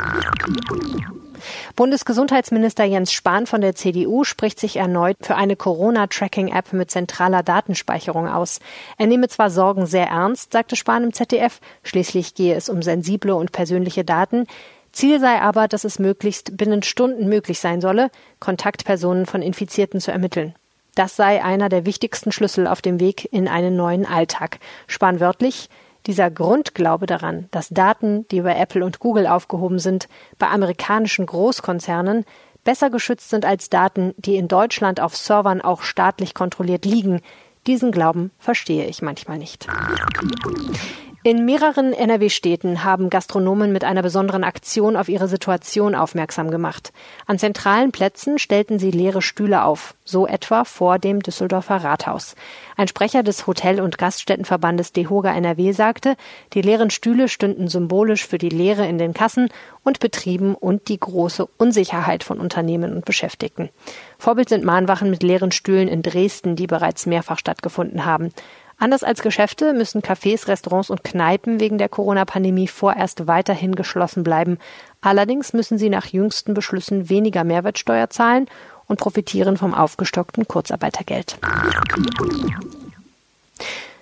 Bundesgesundheitsminister 1.76 2.84
Jens 2.84 3.12
Spahn 3.12 3.48
von 3.48 3.62
der 3.62 3.76
CDU 3.76 4.24
spricht 4.24 4.60
sich 4.60 4.78
erneut 4.78 5.18
für 5.22 5.36
eine 5.36 5.56
Corona-Tracking-App 5.56 6.74
mit 6.74 6.92
zentraler 6.92 7.44
Datenspeicherung 7.44 8.28
aus. 8.28 8.60
Er 8.98 9.08
nehme 9.08 9.28
zwar 9.28 9.50
Sorgen 9.50 9.86
sehr 9.86 10.08
ernst, 10.08 10.54
sagte 10.54 10.76
Spahn 10.76 11.04
im 11.04 11.14
ZDF, 11.14 11.60
schließlich 11.84 12.36
gehe 12.36 12.56
es 12.56 12.70
um 12.70 12.82
sensible 12.82 13.36
und 13.36 13.52
persönliche 13.52 14.04
Daten, 14.04 14.48
Ziel 14.92 15.20
sei 15.20 15.40
aber, 15.40 15.68
dass 15.68 15.86
es 15.86 16.00
möglichst 16.00 16.58
binnen 16.58 16.84
Stunden 16.84 17.30
möglich 17.30 17.60
sein 17.60 17.80
solle, 17.80 18.12
Kontaktpersonen 18.40 19.26
von 19.26 19.42
Infizierten 19.42 20.02
zu 20.02 20.12
ermitteln. 20.12 20.54
Das 20.96 21.16
sei 21.16 21.42
einer 21.44 21.70
der 21.70 21.86
wichtigsten 21.86 22.34
Schlüssel 22.34 22.68
auf 22.68 22.82
dem 22.82 23.00
Weg 23.00 23.28
in 23.32 23.48
einen 23.48 23.78
neuen 23.78 24.06
Alltag. 24.06 24.60
Spahn 24.88 25.22
wörtlich, 25.22 25.70
dieser 26.08 26.32
Grundglaube 26.32 27.06
daran, 27.06 27.48
dass 27.52 27.70
Daten, 27.70 28.28
die 28.30 28.42
bei 28.42 28.56
Apple 28.56 28.84
und 28.84 29.00
Google 29.00 29.28
aufgehoben 29.28 29.80
sind, 29.80 30.08
bei 30.38 30.48
amerikanischen 30.48 31.26
Großkonzernen 31.26 32.26
besser 32.64 32.90
geschützt 32.90 33.30
sind 33.30 33.46
als 33.46 33.70
Daten, 33.70 34.14
die 34.18 34.36
in 34.36 34.48
Deutschland 34.48 35.00
auf 35.00 35.16
Servern 35.16 35.62
auch 35.62 35.82
staatlich 35.82 36.34
kontrolliert 36.34 36.86
liegen, 36.86 37.22
diesen 37.68 37.92
Glauben 37.92 38.32
verstehe 38.40 38.88
ich 38.88 39.02
manchmal 39.02 39.38
nicht. 39.38 39.68
In 41.24 41.46
mehreren 41.46 41.94
NRW-Städten 41.94 42.84
haben 42.84 43.12
Gastronomen 43.12 43.72
mit 43.72 43.84
einer 43.84 44.02
besonderen 44.02 44.44
Aktion 44.44 44.96
auf 44.96 45.08
ihre 45.08 45.28
Situation 45.28 45.94
aufmerksam 45.94 46.50
gemacht. 46.50 46.92
An 47.28 47.38
zentralen 47.38 47.92
Plätzen 47.92 48.40
stellten 48.40 48.80
sie 48.80 48.90
leere 48.90 49.22
Stühle 49.22 49.64
auf, 49.64 49.94
so 50.04 50.26
etwa 50.26 50.64
vor 50.64 50.98
dem 50.98 51.22
Düsseldorfer 51.22 51.84
Rathaus. 51.84 52.36
Ein 52.76 52.88
Sprecher 52.88 53.22
des 53.22 53.46
Hotel- 53.46 53.82
und 53.82 54.00
Gaststättenverbandes 54.00 54.94
DEHOGA 54.94 55.32
NRW 55.36 55.74
sagte, 55.74 56.16
die 56.54 56.64
leeren 56.64 56.90
Stühle 56.90 57.30
stünden 57.30 57.68
symbolisch 57.68 58.26
für 58.26 58.40
die 58.40 58.50
Leere 58.50 58.88
in 58.88 58.98
den 58.98 59.14
Kassen 59.14 59.50
und 59.84 60.00
Betrieben 60.00 60.56
und 60.56 60.88
die 60.88 61.00
große 61.00 61.48
Unsicherheit 61.58 62.24
von 62.24 62.40
Unternehmen 62.40 62.96
und 62.96 63.06
Beschäftigten. 63.06 63.70
Vorbild 64.18 64.50
sind 64.50 64.64
Mahnwachen 64.64 65.12
mit 65.12 65.22
leeren 65.22 65.52
Stühlen 65.52 65.88
in 65.88 66.02
Dresden, 66.02 66.56
die 66.56 66.66
bereits 66.66 67.06
mehrfach 67.06 67.38
stattgefunden 67.38 68.06
haben. 68.06 68.34
Anders 68.82 69.04
als 69.04 69.22
Geschäfte 69.22 69.74
müssen 69.74 70.02
Cafés, 70.02 70.48
Restaurants 70.48 70.90
und 70.90 71.04
Kneipen 71.04 71.60
wegen 71.60 71.78
der 71.78 71.88
Corona-Pandemie 71.88 72.68
vorerst 72.68 73.28
weiterhin 73.28 73.76
geschlossen 73.76 74.24
bleiben. 74.24 74.58
Allerdings 75.02 75.54
müssen 75.54 75.78
sie 75.78 75.90
nach 75.90 76.08
jüngsten 76.08 76.56
Beschlüssen 76.56 77.08
weniger 77.08 77.44
Mehrwertsteuer 77.44 78.10
zahlen 78.10 78.48
und 78.88 79.00
profitieren 79.00 79.56
vom 79.56 79.76
aufgestockten 79.76 80.48
Kurzarbeitergeld. 80.48 81.38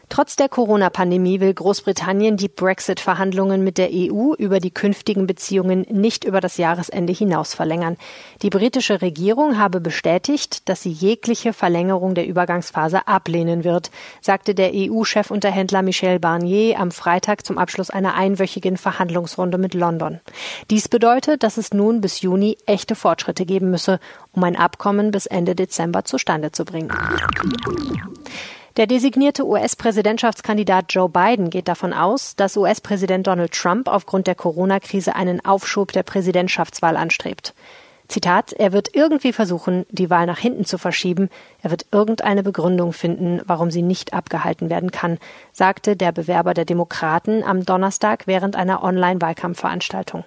Trotz 0.09 0.35
der 0.35 0.49
Corona-Pandemie 0.49 1.39
will 1.39 1.53
Großbritannien 1.53 2.35
die 2.35 2.49
Brexit-Verhandlungen 2.49 3.63
mit 3.63 3.77
der 3.77 3.89
EU 3.93 4.33
über 4.33 4.59
die 4.59 4.71
künftigen 4.71 5.27
Beziehungen 5.27 5.85
nicht 5.91 6.23
über 6.23 6.41
das 6.41 6.57
Jahresende 6.57 7.13
hinaus 7.13 7.53
verlängern. 7.53 7.95
Die 8.41 8.49
britische 8.49 9.03
Regierung 9.03 9.59
habe 9.59 9.79
bestätigt, 9.79 10.67
dass 10.67 10.81
sie 10.81 10.91
jegliche 10.91 11.53
Verlängerung 11.53 12.15
der 12.15 12.25
Übergangsphase 12.25 13.07
ablehnen 13.07 13.63
wird, 13.63 13.91
sagte 14.19 14.55
der 14.55 14.71
EU-Chefunterhändler 14.73 15.83
Michel 15.83 16.19
Barnier 16.19 16.79
am 16.79 16.89
Freitag 16.89 17.45
zum 17.45 17.59
Abschluss 17.59 17.91
einer 17.91 18.15
einwöchigen 18.15 18.77
Verhandlungsrunde 18.77 19.59
mit 19.59 19.75
London. 19.75 20.19
Dies 20.71 20.87
bedeutet, 20.87 21.43
dass 21.43 21.57
es 21.57 21.71
nun 21.71 22.01
bis 22.01 22.21
Juni 22.21 22.57
echte 22.65 22.95
Fortschritte 22.95 23.45
geben 23.45 23.69
müsse, 23.69 23.99
um 24.31 24.43
ein 24.43 24.55
Abkommen 24.55 25.11
bis 25.11 25.27
Ende 25.27 25.53
Dezember 25.53 26.03
zustande 26.03 26.51
zu 26.51 26.65
bringen. 26.65 26.91
Der 28.77 28.87
designierte 28.87 29.45
US-Präsidentschaftskandidat 29.45 30.93
Joe 30.93 31.09
Biden 31.09 31.49
geht 31.49 31.67
davon 31.67 31.93
aus, 31.93 32.35
dass 32.35 32.55
US-Präsident 32.55 33.27
Donald 33.27 33.51
Trump 33.51 33.87
aufgrund 33.87 34.27
der 34.27 34.35
Corona-Krise 34.35 35.15
einen 35.15 35.43
Aufschub 35.43 35.91
der 35.91 36.03
Präsidentschaftswahl 36.03 36.95
anstrebt. 36.95 37.53
Zitat, 38.07 38.53
er 38.53 38.71
wird 38.71 38.95
irgendwie 38.95 39.33
versuchen, 39.33 39.85
die 39.91 40.09
Wahl 40.09 40.25
nach 40.25 40.39
hinten 40.39 40.65
zu 40.65 40.79
verschieben. 40.79 41.29
Er 41.61 41.69
wird 41.69 41.85
irgendeine 41.91 42.41
Begründung 42.41 42.91
finden, 42.91 43.39
warum 43.45 43.69
sie 43.69 43.83
nicht 43.83 44.13
abgehalten 44.13 44.71
werden 44.71 44.91
kann, 44.91 45.19
sagte 45.51 45.95
der 45.95 46.11
Bewerber 46.11 46.55
der 46.55 46.65
Demokraten 46.65 47.43
am 47.43 47.65
Donnerstag 47.65 48.25
während 48.25 48.55
einer 48.55 48.83
Online-Wahlkampfveranstaltung. 48.83 50.23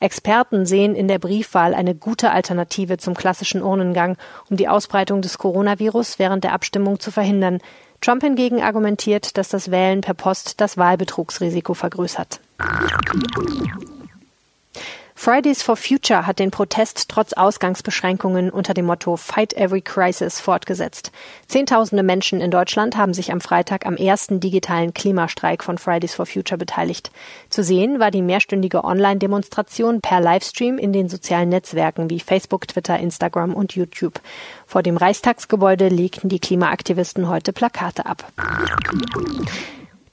Experten 0.00 0.66
sehen 0.66 0.94
in 0.94 1.08
der 1.08 1.18
Briefwahl 1.18 1.74
eine 1.74 1.94
gute 1.94 2.30
Alternative 2.30 2.98
zum 2.98 3.14
klassischen 3.14 3.62
Urnengang, 3.62 4.16
um 4.48 4.56
die 4.56 4.68
Ausbreitung 4.68 5.22
des 5.22 5.38
Coronavirus 5.38 6.18
während 6.18 6.44
der 6.44 6.52
Abstimmung 6.52 7.00
zu 7.00 7.10
verhindern. 7.10 7.58
Trump 8.00 8.22
hingegen 8.22 8.62
argumentiert, 8.62 9.36
dass 9.36 9.50
das 9.50 9.70
Wählen 9.70 10.00
per 10.00 10.14
Post 10.14 10.60
das 10.60 10.78
Wahlbetrugsrisiko 10.78 11.74
vergrößert. 11.74 12.40
Fridays 15.22 15.62
for 15.62 15.76
Future 15.76 16.26
hat 16.26 16.38
den 16.38 16.50
Protest 16.50 17.10
trotz 17.10 17.34
Ausgangsbeschränkungen 17.34 18.48
unter 18.48 18.72
dem 18.72 18.86
Motto 18.86 19.18
Fight 19.18 19.52
Every 19.52 19.82
Crisis 19.82 20.40
fortgesetzt. 20.40 21.12
Zehntausende 21.46 22.02
Menschen 22.02 22.40
in 22.40 22.50
Deutschland 22.50 22.96
haben 22.96 23.12
sich 23.12 23.30
am 23.30 23.42
Freitag 23.42 23.84
am 23.84 23.96
ersten 23.96 24.40
digitalen 24.40 24.94
Klimastreik 24.94 25.62
von 25.62 25.76
Fridays 25.76 26.14
for 26.14 26.24
Future 26.24 26.56
beteiligt. 26.56 27.10
Zu 27.50 27.62
sehen 27.62 28.00
war 28.00 28.10
die 28.10 28.22
mehrstündige 28.22 28.82
Online-Demonstration 28.82 30.00
per 30.00 30.22
Livestream 30.22 30.78
in 30.78 30.94
den 30.94 31.10
sozialen 31.10 31.50
Netzwerken 31.50 32.08
wie 32.08 32.20
Facebook, 32.20 32.66
Twitter, 32.66 32.98
Instagram 32.98 33.52
und 33.52 33.74
YouTube. 33.74 34.22
Vor 34.64 34.82
dem 34.82 34.96
Reichstagsgebäude 34.96 35.88
legten 35.88 36.30
die 36.30 36.40
Klimaaktivisten 36.40 37.28
heute 37.28 37.52
Plakate 37.52 38.06
ab. 38.06 38.24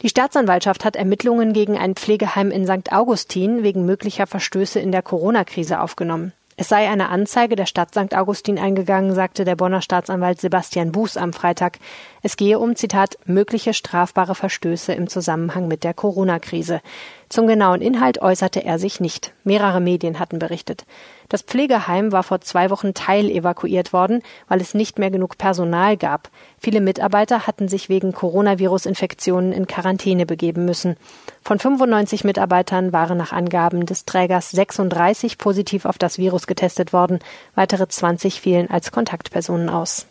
Die 0.03 0.09
Staatsanwaltschaft 0.09 0.85
hat 0.85 0.95
Ermittlungen 0.95 1.53
gegen 1.53 1.75
ein 1.75 1.95
Pflegeheim 1.95 2.51
in 2.51 2.67
St. 2.67 2.91
Augustin 2.91 3.63
wegen 3.63 3.85
möglicher 3.85 4.27
Verstöße 4.27 4.79
in 4.79 4.91
der 4.91 5.01
Corona-Krise 5.01 5.81
aufgenommen. 5.81 6.33
Es 6.59 6.69
sei 6.69 6.87
eine 6.89 7.09
Anzeige 7.09 7.55
der 7.55 7.67
Stadt 7.67 7.91
St. 7.91 8.15
Augustin 8.15 8.57
eingegangen, 8.57 9.13
sagte 9.13 9.43
der 9.43 9.55
Bonner 9.55 9.81
Staatsanwalt 9.81 10.41
Sebastian 10.41 10.91
Buß 10.91 11.17
am 11.17 11.31
Freitag. 11.31 11.77
Es 12.23 12.35
gehe 12.35 12.57
um, 12.57 12.75
Zitat, 12.75 13.17
mögliche 13.25 13.75
strafbare 13.75 14.33
Verstöße 14.33 14.93
im 14.93 15.07
Zusammenhang 15.07 15.67
mit 15.67 15.83
der 15.83 15.93
Corona-Krise. 15.93 16.81
Zum 17.29 17.45
genauen 17.45 17.81
Inhalt 17.81 18.21
äußerte 18.21 18.63
er 18.65 18.79
sich 18.79 18.99
nicht. 18.99 19.33
Mehrere 19.43 19.79
Medien 19.79 20.19
hatten 20.19 20.39
berichtet. 20.39 20.85
Das 21.29 21.41
Pflegeheim 21.41 22.11
war 22.11 22.23
vor 22.23 22.41
zwei 22.41 22.69
Wochen 22.69 22.93
teilevakuiert 22.93 23.91
worden, 23.91 24.21
weil 24.47 24.61
es 24.61 24.73
nicht 24.73 24.97
mehr 24.97 25.11
genug 25.11 25.37
Personal 25.37 25.97
gab. 25.97 26.29
Viele 26.57 26.79
Mitarbeiter 26.79 27.47
hatten 27.47 27.67
sich 27.67 27.89
wegen 27.89 28.13
Coronavirus-Infektionen 28.13 29.51
in 29.51 29.67
Quarantäne 29.67 30.25
begeben 30.25 30.65
müssen. 30.65 30.95
Von 31.43 31.59
95 31.59 32.23
Mitarbeitern 32.23 32.93
waren 32.93 33.17
nach 33.17 33.33
Angaben 33.33 33.85
des 33.85 34.05
Trägers 34.05 34.51
36 34.51 35.37
positiv 35.37 35.85
auf 35.85 35.97
das 35.97 36.17
Virus 36.17 36.47
getestet 36.47 36.93
worden. 36.93 37.19
Weitere 37.55 37.87
20 37.87 38.39
fielen 38.39 38.69
als 38.69 38.91
Kontaktpersonen 38.91 39.69
aus. 39.69 40.07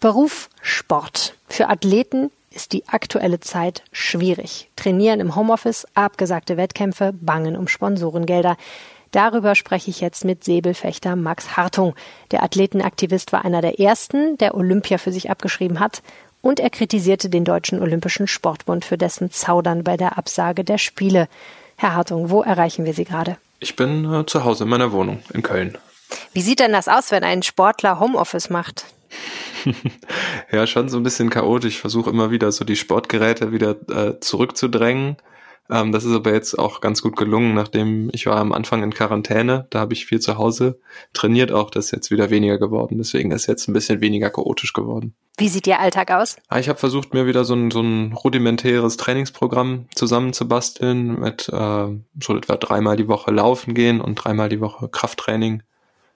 Beruf 0.00 0.50
Sport. 0.60 1.36
Für 1.48 1.68
Athleten 1.68 2.30
ist 2.52 2.72
die 2.72 2.88
aktuelle 2.88 3.40
Zeit 3.40 3.82
schwierig. 3.92 4.70
Trainieren 4.76 5.20
im 5.20 5.34
Homeoffice, 5.36 5.86
abgesagte 5.94 6.56
Wettkämpfe, 6.56 7.12
bangen 7.12 7.56
um 7.56 7.68
Sponsorengelder. 7.68 8.56
Darüber 9.10 9.54
spreche 9.54 9.90
ich 9.90 10.00
jetzt 10.00 10.24
mit 10.24 10.42
Säbelfechter 10.42 11.16
Max 11.16 11.56
Hartung. 11.56 11.94
Der 12.30 12.42
Athletenaktivist 12.42 13.32
war 13.32 13.44
einer 13.44 13.60
der 13.60 13.78
ersten, 13.78 14.38
der 14.38 14.54
Olympia 14.54 14.98
für 14.98 15.12
sich 15.12 15.30
abgeschrieben 15.30 15.80
hat. 15.80 16.02
Und 16.40 16.58
er 16.58 16.70
kritisierte 16.70 17.28
den 17.28 17.44
Deutschen 17.44 17.80
Olympischen 17.80 18.26
Sportbund 18.26 18.84
für 18.84 18.98
dessen 18.98 19.30
Zaudern 19.30 19.84
bei 19.84 19.96
der 19.96 20.18
Absage 20.18 20.64
der 20.64 20.78
Spiele. 20.78 21.28
Herr 21.76 21.94
Hartung, 21.94 22.30
wo 22.30 22.42
erreichen 22.42 22.84
wir 22.84 22.94
Sie 22.94 23.04
gerade? 23.04 23.36
Ich 23.60 23.76
bin 23.76 24.12
äh, 24.12 24.26
zu 24.26 24.44
Hause 24.44 24.64
in 24.64 24.70
meiner 24.70 24.92
Wohnung 24.92 25.22
in 25.32 25.42
Köln. 25.42 25.78
Wie 26.32 26.42
sieht 26.42 26.58
denn 26.60 26.72
das 26.72 26.88
aus, 26.88 27.10
wenn 27.10 27.22
ein 27.22 27.42
Sportler 27.42 28.00
Homeoffice 28.00 28.50
macht? 28.50 28.86
Ja, 30.52 30.66
schon 30.66 30.88
so 30.88 30.96
ein 30.96 31.02
bisschen 31.02 31.30
chaotisch. 31.30 31.74
Ich 31.74 31.80
versuche 31.80 32.10
immer 32.10 32.30
wieder 32.30 32.52
so 32.52 32.64
die 32.64 32.76
Sportgeräte 32.76 33.52
wieder 33.52 33.76
äh, 33.90 34.20
zurückzudrängen. 34.20 35.16
Ähm, 35.70 35.92
das 35.92 36.04
ist 36.04 36.14
aber 36.14 36.32
jetzt 36.32 36.58
auch 36.58 36.80
ganz 36.80 37.02
gut 37.02 37.16
gelungen, 37.16 37.54
nachdem 37.54 38.10
ich 38.12 38.26
war 38.26 38.36
am 38.36 38.52
Anfang 38.52 38.82
in 38.82 38.92
Quarantäne. 38.92 39.66
Da 39.70 39.80
habe 39.80 39.94
ich 39.94 40.06
viel 40.06 40.20
zu 40.20 40.36
Hause 40.36 40.80
trainiert 41.12 41.52
auch. 41.52 41.70
Das 41.70 41.86
ist 41.86 41.90
jetzt 41.92 42.10
wieder 42.10 42.30
weniger 42.30 42.58
geworden. 42.58 42.98
Deswegen 42.98 43.30
ist 43.30 43.46
jetzt 43.46 43.68
ein 43.68 43.72
bisschen 43.72 44.00
weniger 44.00 44.30
chaotisch 44.30 44.72
geworden. 44.72 45.14
Wie 45.38 45.48
sieht 45.48 45.66
Ihr 45.66 45.80
Alltag 45.80 46.10
aus? 46.10 46.36
Ah, 46.48 46.58
ich 46.58 46.68
habe 46.68 46.78
versucht, 46.78 47.14
mir 47.14 47.26
wieder 47.26 47.44
so 47.44 47.54
ein, 47.54 47.70
so 47.70 47.80
ein 47.80 48.12
rudimentäres 48.12 48.98
Trainingsprogramm 48.98 49.86
zusammenzubasteln 49.94 51.18
mit 51.18 51.48
äh, 51.48 51.86
so 52.20 52.36
etwa 52.36 52.56
dreimal 52.56 52.96
die 52.96 53.08
Woche 53.08 53.30
laufen 53.30 53.72
gehen 53.72 54.00
und 54.00 54.16
dreimal 54.16 54.48
die 54.48 54.60
Woche 54.60 54.88
Krafttraining. 54.88 55.62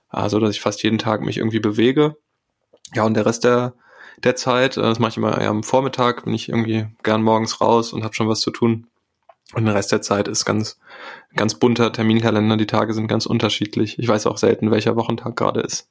Also, 0.09 0.39
dass 0.39 0.51
ich 0.51 0.61
fast 0.61 0.83
jeden 0.83 0.99
Tag 0.99 1.23
mich 1.23 1.39
irgendwie 1.39 1.61
bewege 1.61 2.17
ja, 2.95 3.05
und 3.05 3.15
der 3.15 3.27
Rest 3.27 3.45
der, 3.45 3.75
der 4.23 4.37
Zeit, 4.37 4.77
äh, 4.77 4.83
das 4.83 4.99
mache 4.99 5.11
ich 5.11 5.17
immer 5.17 5.41
eher 5.41 5.51
am 5.51 5.63
Vormittag, 5.63 6.25
bin 6.25 6.35
ich 6.35 6.49
irgendwie 6.49 6.87
gern 7.03 7.23
morgens 7.23 7.61
raus 7.61 7.93
und 7.93 8.05
habe 8.05 8.15
schon 8.15 8.29
was 8.29 8.41
zu 8.41 8.51
tun. 8.51 8.87
Und 9.55 9.65
der 9.65 9.75
Rest 9.75 9.93
der 9.93 10.03
Zeit 10.03 10.27
ist 10.27 10.45
ganz, 10.45 10.79
ganz 11.37 11.55
bunter 11.55 11.93
Terminkalender. 11.93 12.57
Die 12.57 12.67
Tage 12.67 12.93
sind 12.95 13.07
ganz 13.07 13.27
unterschiedlich. 13.27 13.99
Ich 13.99 14.09
weiß 14.09 14.27
auch 14.27 14.39
selten, 14.39 14.73
welcher 14.73 14.97
Wochentag 14.97 15.37
gerade 15.37 15.61
ist. 15.61 15.89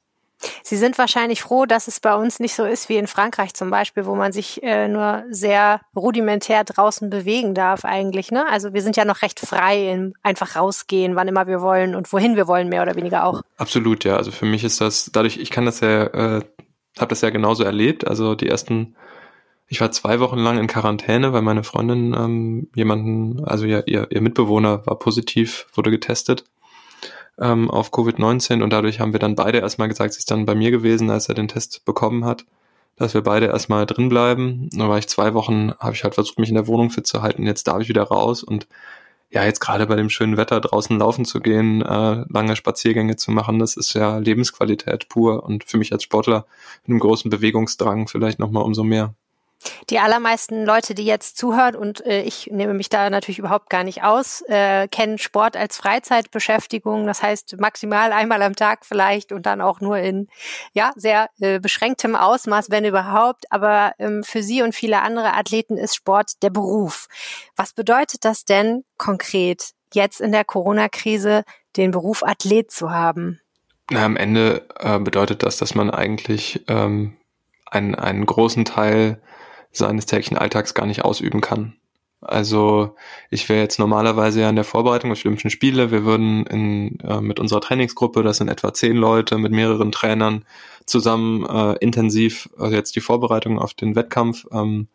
Sie 0.62 0.76
sind 0.76 0.98
wahrscheinlich 0.98 1.42
froh, 1.42 1.64
dass 1.64 1.88
es 1.88 2.00
bei 2.00 2.14
uns 2.14 2.40
nicht 2.40 2.54
so 2.54 2.64
ist 2.64 2.88
wie 2.88 2.96
in 2.96 3.06
Frankreich 3.06 3.54
zum 3.54 3.70
Beispiel, 3.70 4.04
wo 4.04 4.14
man 4.14 4.32
sich 4.32 4.62
äh, 4.62 4.86
nur 4.86 5.24
sehr 5.30 5.80
rudimentär 5.94 6.64
draußen 6.64 7.08
bewegen 7.08 7.54
darf 7.54 7.84
eigentlich. 7.84 8.30
Ne? 8.30 8.46
Also 8.46 8.74
wir 8.74 8.82
sind 8.82 8.96
ja 8.96 9.06
noch 9.06 9.22
recht 9.22 9.40
frei 9.40 9.90
in 9.90 10.14
einfach 10.22 10.56
rausgehen, 10.56 11.16
wann 11.16 11.28
immer 11.28 11.46
wir 11.46 11.62
wollen 11.62 11.94
und 11.94 12.12
wohin 12.12 12.36
wir 12.36 12.46
wollen, 12.46 12.68
mehr 12.68 12.82
oder 12.82 12.96
weniger 12.96 13.24
auch. 13.24 13.42
Absolut, 13.56 14.04
ja. 14.04 14.16
Also 14.16 14.30
für 14.30 14.44
mich 14.44 14.62
ist 14.62 14.80
das, 14.80 15.10
dadurch, 15.12 15.38
ich 15.38 15.50
kann 15.50 15.64
das 15.64 15.80
ja, 15.80 16.04
äh, 16.04 16.42
habe 16.98 17.08
das 17.08 17.20
ja 17.20 17.30
genauso 17.30 17.64
erlebt. 17.64 18.06
Also 18.06 18.34
die 18.34 18.48
ersten, 18.48 18.96
ich 19.68 19.80
war 19.80 19.90
zwei 19.92 20.20
Wochen 20.20 20.38
lang 20.38 20.58
in 20.58 20.66
Quarantäne, 20.66 21.32
weil 21.32 21.42
meine 21.42 21.64
Freundin 21.64 22.14
ähm, 22.14 22.68
jemanden, 22.74 23.44
also 23.44 23.66
ja, 23.66 23.80
ihr, 23.86 24.08
ihr 24.10 24.20
Mitbewohner 24.20 24.86
war 24.86 24.98
positiv, 24.98 25.66
wurde 25.74 25.90
getestet 25.90 26.44
ähm, 27.38 27.70
auf 27.70 27.92
Covid-19 27.92 28.62
und 28.62 28.70
dadurch 28.70 29.00
haben 29.00 29.12
wir 29.12 29.20
dann 29.20 29.34
beide 29.34 29.58
erstmal 29.58 29.88
gesagt, 29.88 30.14
sie 30.14 30.18
ist 30.18 30.30
dann 30.30 30.46
bei 30.46 30.54
mir 30.54 30.70
gewesen, 30.70 31.10
als 31.10 31.28
er 31.28 31.34
den 31.34 31.48
Test 31.48 31.84
bekommen 31.84 32.24
hat, 32.24 32.44
dass 32.96 33.14
wir 33.14 33.22
beide 33.22 33.46
erstmal 33.46 33.84
drin 33.86 34.08
bleiben. 34.08 34.68
Dann 34.72 34.88
war 34.88 34.98
ich 34.98 35.08
zwei 35.08 35.34
Wochen, 35.34 35.72
habe 35.78 35.94
ich 35.94 36.04
halt 36.04 36.14
versucht, 36.14 36.38
mich 36.38 36.48
in 36.48 36.54
der 36.54 36.66
Wohnung 36.66 36.90
fit 36.90 37.06
zu 37.06 37.22
halten. 37.22 37.44
Jetzt 37.44 37.68
darf 37.68 37.82
ich 37.82 37.88
wieder 37.88 38.04
raus 38.04 38.42
und 38.42 38.66
ja, 39.28 39.44
jetzt 39.44 39.60
gerade 39.60 39.86
bei 39.86 39.96
dem 39.96 40.10
schönen 40.10 40.36
Wetter 40.36 40.60
draußen 40.60 40.98
laufen 40.98 41.24
zu 41.24 41.40
gehen, 41.40 41.82
äh, 41.82 42.24
lange 42.28 42.56
Spaziergänge 42.56 43.16
zu 43.16 43.30
machen, 43.30 43.58
das 43.58 43.76
ist 43.76 43.94
ja 43.94 44.18
Lebensqualität 44.18 45.08
pur 45.08 45.42
und 45.42 45.64
für 45.64 45.78
mich 45.78 45.92
als 45.92 46.04
Sportler 46.04 46.46
mit 46.82 46.90
einem 46.90 47.00
großen 47.00 47.30
Bewegungsdrang 47.30 48.08
vielleicht 48.08 48.38
nochmal 48.38 48.62
umso 48.62 48.84
mehr. 48.84 49.14
Die 49.90 49.98
allermeisten 49.98 50.64
Leute, 50.64 50.94
die 50.94 51.04
jetzt 51.04 51.36
zuhören, 51.36 51.76
und 51.76 52.04
äh, 52.06 52.22
ich 52.22 52.48
nehme 52.52 52.74
mich 52.74 52.88
da 52.88 53.08
natürlich 53.10 53.38
überhaupt 53.38 53.70
gar 53.70 53.84
nicht 53.84 54.02
aus, 54.02 54.42
äh, 54.48 54.86
kennen 54.88 55.18
Sport 55.18 55.56
als 55.56 55.76
Freizeitbeschäftigung. 55.76 57.06
Das 57.06 57.22
heißt 57.22 57.58
maximal 57.58 58.12
einmal 58.12 58.42
am 58.42 58.54
Tag 58.54 58.84
vielleicht 58.84 59.32
und 59.32 59.46
dann 59.46 59.60
auch 59.60 59.80
nur 59.80 59.98
in 59.98 60.28
ja 60.72 60.92
sehr 60.96 61.28
äh, 61.40 61.58
beschränktem 61.58 62.16
Ausmaß, 62.16 62.70
wenn 62.70 62.84
überhaupt. 62.84 63.50
Aber 63.50 63.92
ähm, 63.98 64.22
für 64.22 64.42
Sie 64.42 64.62
und 64.62 64.74
viele 64.74 65.02
andere 65.02 65.34
Athleten 65.34 65.76
ist 65.76 65.96
Sport 65.96 66.42
der 66.42 66.50
Beruf. 66.50 67.08
Was 67.56 67.72
bedeutet 67.72 68.24
das 68.24 68.44
denn 68.44 68.84
konkret 68.98 69.70
jetzt 69.92 70.20
in 70.20 70.32
der 70.32 70.44
Corona-Krise, 70.44 71.44
den 71.76 71.90
Beruf 71.90 72.22
Athlet 72.22 72.70
zu 72.70 72.90
haben? 72.90 73.40
Na, 73.90 74.04
am 74.04 74.16
Ende 74.16 74.66
äh, 74.78 74.98
bedeutet 74.98 75.42
das, 75.42 75.58
dass 75.58 75.74
man 75.74 75.90
eigentlich 75.90 76.64
ähm, 76.68 77.16
einen, 77.66 77.94
einen 77.94 78.26
großen 78.26 78.64
Teil 78.64 79.20
seines 79.76 80.06
täglichen 80.06 80.36
Alltags 80.36 80.74
gar 80.74 80.86
nicht 80.86 81.04
ausüben 81.04 81.40
kann. 81.40 81.74
Also 82.20 82.96
ich 83.30 83.48
wäre 83.48 83.60
jetzt 83.60 83.78
normalerweise 83.78 84.40
ja 84.40 84.48
in 84.48 84.56
der 84.56 84.64
Vorbereitung 84.64 85.12
der 85.12 85.24
Olympischen 85.24 85.50
Spiele. 85.50 85.90
Wir 85.90 86.04
würden 86.04 86.46
in, 86.46 86.98
äh, 87.00 87.20
mit 87.20 87.38
unserer 87.38 87.60
Trainingsgruppe, 87.60 88.22
das 88.22 88.38
sind 88.38 88.48
etwa 88.48 88.72
zehn 88.72 88.96
Leute 88.96 89.38
mit 89.38 89.52
mehreren 89.52 89.92
Trainern, 89.92 90.44
zusammen 90.86 91.44
äh, 91.46 91.76
intensiv 91.78 92.48
also 92.58 92.74
jetzt 92.74 92.96
die 92.96 93.00
Vorbereitung 93.00 93.58
auf 93.58 93.74
den 93.74 93.94
Wettkampf. 93.94 94.46
Ähm, 94.50 94.88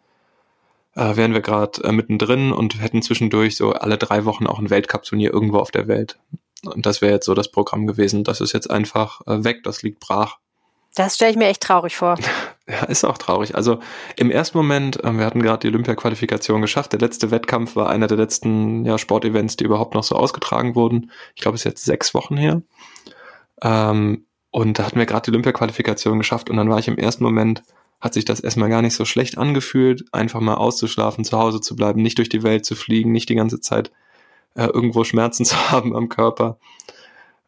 äh, 0.95 1.15
wären 1.15 1.33
wir 1.33 1.41
gerade 1.41 1.83
äh, 1.83 1.91
mittendrin 1.91 2.51
und 2.51 2.81
hätten 2.81 3.01
zwischendurch 3.01 3.55
so 3.55 3.71
alle 3.71 3.97
drei 3.97 4.25
Wochen 4.25 4.47
auch 4.47 4.59
ein 4.59 4.69
Weltcup-Turnier 4.69 5.31
irgendwo 5.31 5.59
auf 5.59 5.71
der 5.71 5.87
Welt. 5.87 6.19
Und 6.65 6.85
das 6.85 7.01
wäre 7.01 7.13
jetzt 7.13 7.25
so 7.25 7.33
das 7.33 7.49
Programm 7.49 7.87
gewesen. 7.87 8.23
Das 8.23 8.41
ist 8.41 8.53
jetzt 8.53 8.69
einfach 8.69 9.21
äh, 9.25 9.43
weg, 9.43 9.63
das 9.63 9.83
liegt 9.83 9.99
brach. 9.99 10.37
Das 10.95 11.15
stelle 11.15 11.31
ich 11.31 11.37
mir 11.37 11.47
echt 11.47 11.61
traurig 11.61 11.95
vor. 11.95 12.17
Ja, 12.71 12.83
ist 12.83 13.03
auch 13.03 13.17
traurig. 13.17 13.55
Also 13.55 13.79
im 14.15 14.31
ersten 14.31 14.57
Moment, 14.57 15.03
äh, 15.03 15.11
wir 15.11 15.25
hatten 15.25 15.41
gerade 15.41 15.59
die 15.59 15.67
Olympia-Qualifikation 15.67 16.61
geschafft. 16.61 16.93
Der 16.93 16.99
letzte 16.99 17.29
Wettkampf 17.29 17.75
war 17.75 17.89
einer 17.89 18.07
der 18.07 18.17
letzten 18.17 18.85
ja, 18.85 18.97
Sportevents, 18.97 19.57
die 19.57 19.65
überhaupt 19.65 19.93
noch 19.93 20.03
so 20.03 20.15
ausgetragen 20.15 20.73
wurden. 20.73 21.11
Ich 21.35 21.41
glaube, 21.41 21.55
es 21.55 21.61
ist 21.61 21.65
jetzt 21.65 21.85
sechs 21.85 22.13
Wochen 22.13 22.37
her. 22.37 22.61
Ähm, 23.61 24.25
und 24.51 24.79
da 24.79 24.85
hatten 24.85 24.99
wir 24.99 25.05
gerade 25.05 25.23
die 25.23 25.31
Olympia-Qualifikation 25.31 26.17
geschafft 26.17 26.49
und 26.49 26.55
dann 26.55 26.69
war 26.69 26.79
ich 26.79 26.87
im 26.87 26.97
ersten 26.97 27.23
Moment, 27.25 27.63
hat 27.99 28.13
sich 28.13 28.25
das 28.25 28.39
erstmal 28.39 28.69
gar 28.69 28.81
nicht 28.81 28.95
so 28.95 29.05
schlecht 29.05 29.37
angefühlt, 29.37 30.05
einfach 30.13 30.39
mal 30.39 30.55
auszuschlafen, 30.55 31.25
zu 31.25 31.37
Hause 31.37 31.61
zu 31.61 31.75
bleiben, 31.75 32.01
nicht 32.01 32.17
durch 32.17 32.29
die 32.29 32.43
Welt 32.43 32.65
zu 32.65 32.75
fliegen, 32.75 33.11
nicht 33.11 33.29
die 33.29 33.35
ganze 33.35 33.59
Zeit 33.59 33.91
äh, 34.55 34.65
irgendwo 34.65 35.03
Schmerzen 35.03 35.45
zu 35.45 35.71
haben 35.71 35.95
am 35.95 36.09
Körper. 36.09 36.57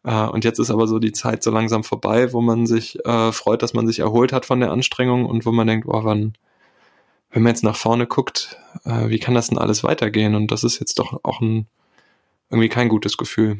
Äh, 0.04 0.26
und 0.26 0.44
jetzt 0.44 0.58
ist 0.58 0.70
aber 0.70 0.86
so 0.86 0.98
die 0.98 1.12
Zeit 1.12 1.42
so 1.42 1.50
langsam 1.50 1.82
vorbei, 1.82 2.32
wo 2.32 2.40
man 2.40 2.66
sich 2.66 3.04
äh, 3.04 3.32
freut, 3.32 3.62
dass 3.62 3.74
man 3.74 3.86
sich 3.86 3.98
erholt 3.98 4.32
hat 4.32 4.46
von 4.46 4.60
der 4.60 4.70
Anstrengung 4.70 5.26
und 5.26 5.46
wo 5.46 5.52
man 5.52 5.66
denkt, 5.66 5.88
oh, 5.88 6.04
wann, 6.04 6.34
wenn 7.30 7.42
man 7.42 7.50
jetzt 7.50 7.64
nach 7.64 7.76
vorne 7.76 8.06
guckt, 8.06 8.58
äh, 8.84 9.08
wie 9.08 9.18
kann 9.18 9.34
das 9.34 9.48
denn 9.48 9.58
alles 9.58 9.82
weitergehen? 9.82 10.34
Und 10.34 10.50
das 10.50 10.62
ist 10.64 10.78
jetzt 10.78 10.98
doch 10.98 11.20
auch 11.24 11.40
ein, 11.40 11.66
irgendwie 12.50 12.68
kein 12.68 12.88
gutes 12.88 13.16
Gefühl. 13.16 13.58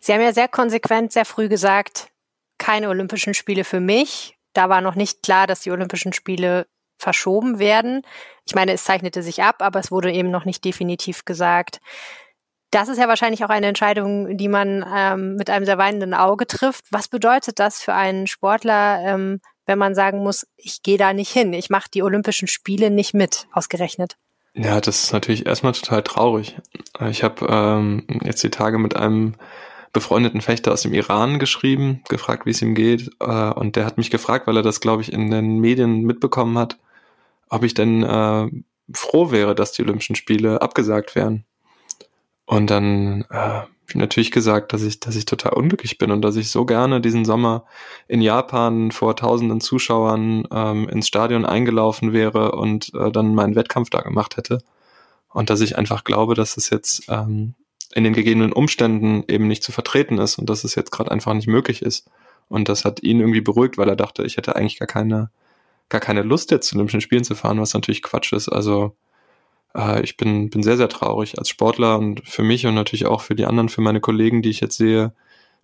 Sie 0.00 0.12
haben 0.12 0.20
ja 0.20 0.32
sehr 0.32 0.48
konsequent, 0.48 1.12
sehr 1.12 1.24
früh 1.24 1.48
gesagt, 1.48 2.10
keine 2.58 2.88
Olympischen 2.88 3.34
Spiele 3.34 3.64
für 3.64 3.80
mich. 3.80 4.36
Da 4.52 4.68
war 4.68 4.82
noch 4.82 4.94
nicht 4.94 5.22
klar, 5.22 5.46
dass 5.46 5.60
die 5.60 5.70
Olympischen 5.70 6.12
Spiele 6.12 6.66
verschoben 6.98 7.58
werden. 7.58 8.02
Ich 8.46 8.54
meine, 8.54 8.72
es 8.72 8.84
zeichnete 8.84 9.22
sich 9.22 9.42
ab, 9.42 9.56
aber 9.60 9.80
es 9.80 9.90
wurde 9.90 10.12
eben 10.12 10.30
noch 10.30 10.44
nicht 10.44 10.64
definitiv 10.64 11.24
gesagt. 11.24 11.80
Das 12.72 12.88
ist 12.88 12.96
ja 12.96 13.06
wahrscheinlich 13.06 13.44
auch 13.44 13.50
eine 13.50 13.66
Entscheidung, 13.66 14.38
die 14.38 14.48
man 14.48 14.82
ähm, 14.96 15.36
mit 15.36 15.50
einem 15.50 15.66
sehr 15.66 15.76
weinenden 15.76 16.14
Auge 16.14 16.46
trifft. 16.46 16.86
Was 16.90 17.06
bedeutet 17.06 17.58
das 17.58 17.82
für 17.82 17.92
einen 17.92 18.26
Sportler, 18.26 18.98
ähm, 19.04 19.40
wenn 19.66 19.78
man 19.78 19.94
sagen 19.94 20.22
muss, 20.22 20.46
ich 20.56 20.82
gehe 20.82 20.96
da 20.96 21.12
nicht 21.12 21.30
hin, 21.30 21.52
ich 21.52 21.68
mache 21.68 21.90
die 21.92 22.02
Olympischen 22.02 22.48
Spiele 22.48 22.90
nicht 22.90 23.12
mit, 23.12 23.46
ausgerechnet? 23.52 24.16
Ja, 24.54 24.80
das 24.80 25.04
ist 25.04 25.12
natürlich 25.12 25.44
erstmal 25.44 25.74
total 25.74 26.02
traurig. 26.02 26.56
Ich 27.10 27.22
habe 27.22 27.46
ähm, 27.46 28.06
jetzt 28.24 28.42
die 28.42 28.50
Tage 28.50 28.78
mit 28.78 28.96
einem 28.96 29.34
befreundeten 29.92 30.40
Fechter 30.40 30.72
aus 30.72 30.80
dem 30.80 30.94
Iran 30.94 31.38
geschrieben, 31.38 32.02
gefragt, 32.08 32.46
wie 32.46 32.52
es 32.52 32.62
ihm 32.62 32.74
geht. 32.74 33.10
Äh, 33.20 33.50
und 33.50 33.76
der 33.76 33.84
hat 33.84 33.98
mich 33.98 34.10
gefragt, 34.10 34.46
weil 34.46 34.56
er 34.56 34.62
das, 34.62 34.80
glaube 34.80 35.02
ich, 35.02 35.12
in 35.12 35.30
den 35.30 35.58
Medien 35.58 36.04
mitbekommen 36.04 36.56
hat, 36.56 36.78
ob 37.50 37.64
ich 37.64 37.74
denn 37.74 38.02
äh, 38.02 38.48
froh 38.94 39.30
wäre, 39.30 39.54
dass 39.54 39.72
die 39.72 39.82
Olympischen 39.82 40.16
Spiele 40.16 40.62
abgesagt 40.62 41.14
wären. 41.14 41.44
Und 42.52 42.68
dann 42.68 43.24
äh, 43.30 43.62
natürlich 43.94 44.30
gesagt, 44.30 44.74
dass 44.74 44.82
ich, 44.82 45.00
dass 45.00 45.16
ich 45.16 45.24
total 45.24 45.54
unglücklich 45.54 45.96
bin 45.96 46.10
und 46.10 46.20
dass 46.20 46.36
ich 46.36 46.50
so 46.50 46.66
gerne 46.66 47.00
diesen 47.00 47.24
Sommer 47.24 47.64
in 48.08 48.20
Japan 48.20 48.90
vor 48.90 49.16
tausenden 49.16 49.62
Zuschauern 49.62 50.46
ähm, 50.52 50.86
ins 50.90 51.08
Stadion 51.08 51.46
eingelaufen 51.46 52.12
wäre 52.12 52.52
und 52.52 52.92
äh, 52.92 53.10
dann 53.10 53.34
meinen 53.34 53.54
Wettkampf 53.54 53.88
da 53.88 54.02
gemacht 54.02 54.36
hätte. 54.36 54.58
Und 55.30 55.48
dass 55.48 55.62
ich 55.62 55.78
einfach 55.78 56.04
glaube, 56.04 56.34
dass 56.34 56.58
es 56.58 56.68
jetzt 56.68 57.04
ähm, 57.08 57.54
in 57.94 58.04
den 58.04 58.12
gegebenen 58.12 58.52
Umständen 58.52 59.24
eben 59.28 59.48
nicht 59.48 59.62
zu 59.62 59.72
vertreten 59.72 60.18
ist 60.18 60.38
und 60.38 60.50
dass 60.50 60.62
es 60.62 60.74
jetzt 60.74 60.92
gerade 60.92 61.10
einfach 61.10 61.32
nicht 61.32 61.48
möglich 61.48 61.80
ist. 61.80 62.06
Und 62.50 62.68
das 62.68 62.84
hat 62.84 63.02
ihn 63.02 63.20
irgendwie 63.20 63.40
beruhigt, 63.40 63.78
weil 63.78 63.88
er 63.88 63.96
dachte, 63.96 64.24
ich 64.24 64.36
hätte 64.36 64.56
eigentlich 64.56 64.78
gar 64.78 64.88
keine, 64.88 65.30
gar 65.88 66.02
keine 66.02 66.20
Lust 66.20 66.50
jetzt 66.50 66.68
zu 66.68 66.76
Olympischen 66.76 67.00
Spielen 67.00 67.24
zu 67.24 67.34
fahren, 67.34 67.62
was 67.62 67.72
natürlich 67.72 68.02
Quatsch 68.02 68.34
ist. 68.34 68.50
Also 68.50 68.94
äh, 69.76 70.02
ich 70.02 70.16
bin, 70.16 70.50
bin 70.50 70.62
sehr, 70.62 70.76
sehr 70.76 70.88
traurig 70.88 71.38
als 71.38 71.48
Sportler 71.48 71.98
und 71.98 72.26
für 72.28 72.42
mich 72.42 72.66
und 72.66 72.74
natürlich 72.74 73.06
auch 73.06 73.20
für 73.20 73.34
die 73.34 73.46
anderen, 73.46 73.68
für 73.68 73.80
meine 73.80 74.00
Kollegen, 74.00 74.42
die 74.42 74.50
ich 74.50 74.60
jetzt 74.60 74.76
sehe, 74.76 75.12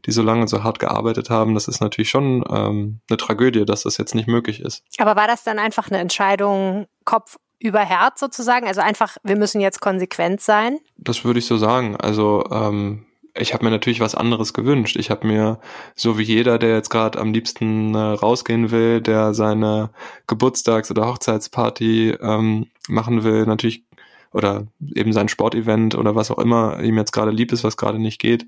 die 0.06 0.12
so 0.12 0.22
lange 0.22 0.42
und 0.42 0.48
so 0.48 0.62
hart 0.62 0.78
gearbeitet 0.78 1.28
haben, 1.30 1.54
das 1.54 1.68
ist 1.68 1.80
natürlich 1.80 2.10
schon 2.10 2.44
ähm, 2.48 3.00
eine 3.08 3.16
Tragödie, 3.16 3.64
dass 3.64 3.82
das 3.82 3.98
jetzt 3.98 4.14
nicht 4.14 4.28
möglich 4.28 4.60
ist. 4.60 4.84
Aber 4.98 5.16
war 5.16 5.26
das 5.26 5.42
dann 5.42 5.58
einfach 5.58 5.90
eine 5.90 5.98
Entscheidung 5.98 6.86
Kopf 7.04 7.36
über 7.58 7.80
Herz 7.80 8.20
sozusagen? 8.20 8.68
Also 8.68 8.80
einfach, 8.80 9.16
wir 9.24 9.36
müssen 9.36 9.60
jetzt 9.60 9.80
konsequent 9.80 10.40
sein? 10.40 10.78
Das 10.96 11.24
würde 11.24 11.40
ich 11.40 11.46
so 11.46 11.56
sagen. 11.56 11.96
Also 11.96 12.44
ähm, 12.52 13.06
ich 13.34 13.54
habe 13.54 13.64
mir 13.64 13.70
natürlich 13.70 14.00
was 14.00 14.14
anderes 14.14 14.52
gewünscht. 14.52 14.96
Ich 14.96 15.10
habe 15.10 15.26
mir, 15.26 15.58
so 15.94 16.18
wie 16.18 16.22
jeder, 16.22 16.58
der 16.58 16.74
jetzt 16.74 16.90
gerade 16.90 17.18
am 17.18 17.32
liebsten 17.32 17.94
äh, 17.94 17.98
rausgehen 17.98 18.70
will, 18.70 19.00
der 19.00 19.34
seine 19.34 19.90
Geburtstags- 20.26 20.90
oder 20.90 21.06
Hochzeitsparty 21.06 22.16
ähm, 22.20 22.66
machen 22.88 23.24
will, 23.24 23.46
natürlich 23.46 23.84
oder 24.32 24.66
eben 24.94 25.12
sein 25.12 25.28
Sportevent 25.28 25.94
oder 25.94 26.14
was 26.14 26.30
auch 26.30 26.38
immer 26.38 26.80
ihm 26.82 26.96
jetzt 26.96 27.12
gerade 27.12 27.30
lieb 27.30 27.52
ist, 27.52 27.64
was 27.64 27.76
gerade 27.76 27.98
nicht 27.98 28.20
geht, 28.20 28.46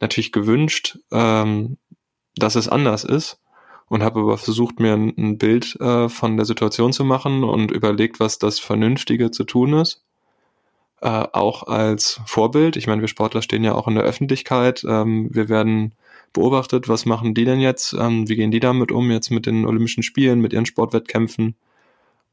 natürlich 0.00 0.32
gewünscht, 0.32 0.98
ähm, 1.10 1.76
dass 2.36 2.54
es 2.54 2.68
anders 2.68 3.04
ist 3.04 3.40
und 3.88 4.02
habe 4.02 4.20
aber 4.20 4.38
versucht, 4.38 4.80
mir 4.80 4.92
ein, 4.92 5.14
ein 5.16 5.38
Bild 5.38 5.76
äh, 5.80 6.08
von 6.08 6.36
der 6.36 6.46
Situation 6.46 6.92
zu 6.92 7.04
machen 7.04 7.44
und 7.44 7.70
überlegt, 7.70 8.20
was 8.20 8.38
das 8.38 8.58
Vernünftige 8.58 9.30
zu 9.30 9.44
tun 9.44 9.74
ist. 9.74 10.04
Äh, 11.00 11.26
auch 11.32 11.62
als 11.64 12.20
Vorbild. 12.26 12.76
Ich 12.76 12.86
meine, 12.86 13.00
wir 13.00 13.08
Sportler 13.08 13.42
stehen 13.42 13.64
ja 13.64 13.74
auch 13.74 13.86
in 13.86 13.94
der 13.94 14.04
Öffentlichkeit. 14.04 14.84
Ähm, 14.88 15.28
wir 15.32 15.48
werden 15.48 15.94
beobachtet, 16.32 16.88
was 16.88 17.06
machen 17.06 17.34
die 17.34 17.44
denn 17.44 17.60
jetzt? 17.60 17.92
Ähm, 17.92 18.28
wie 18.28 18.36
gehen 18.36 18.50
die 18.50 18.60
damit 18.60 18.92
um, 18.92 19.10
jetzt 19.10 19.30
mit 19.30 19.46
den 19.46 19.64
Olympischen 19.64 20.02
Spielen, 20.02 20.40
mit 20.40 20.52
ihren 20.52 20.66
Sportwettkämpfen? 20.66 21.54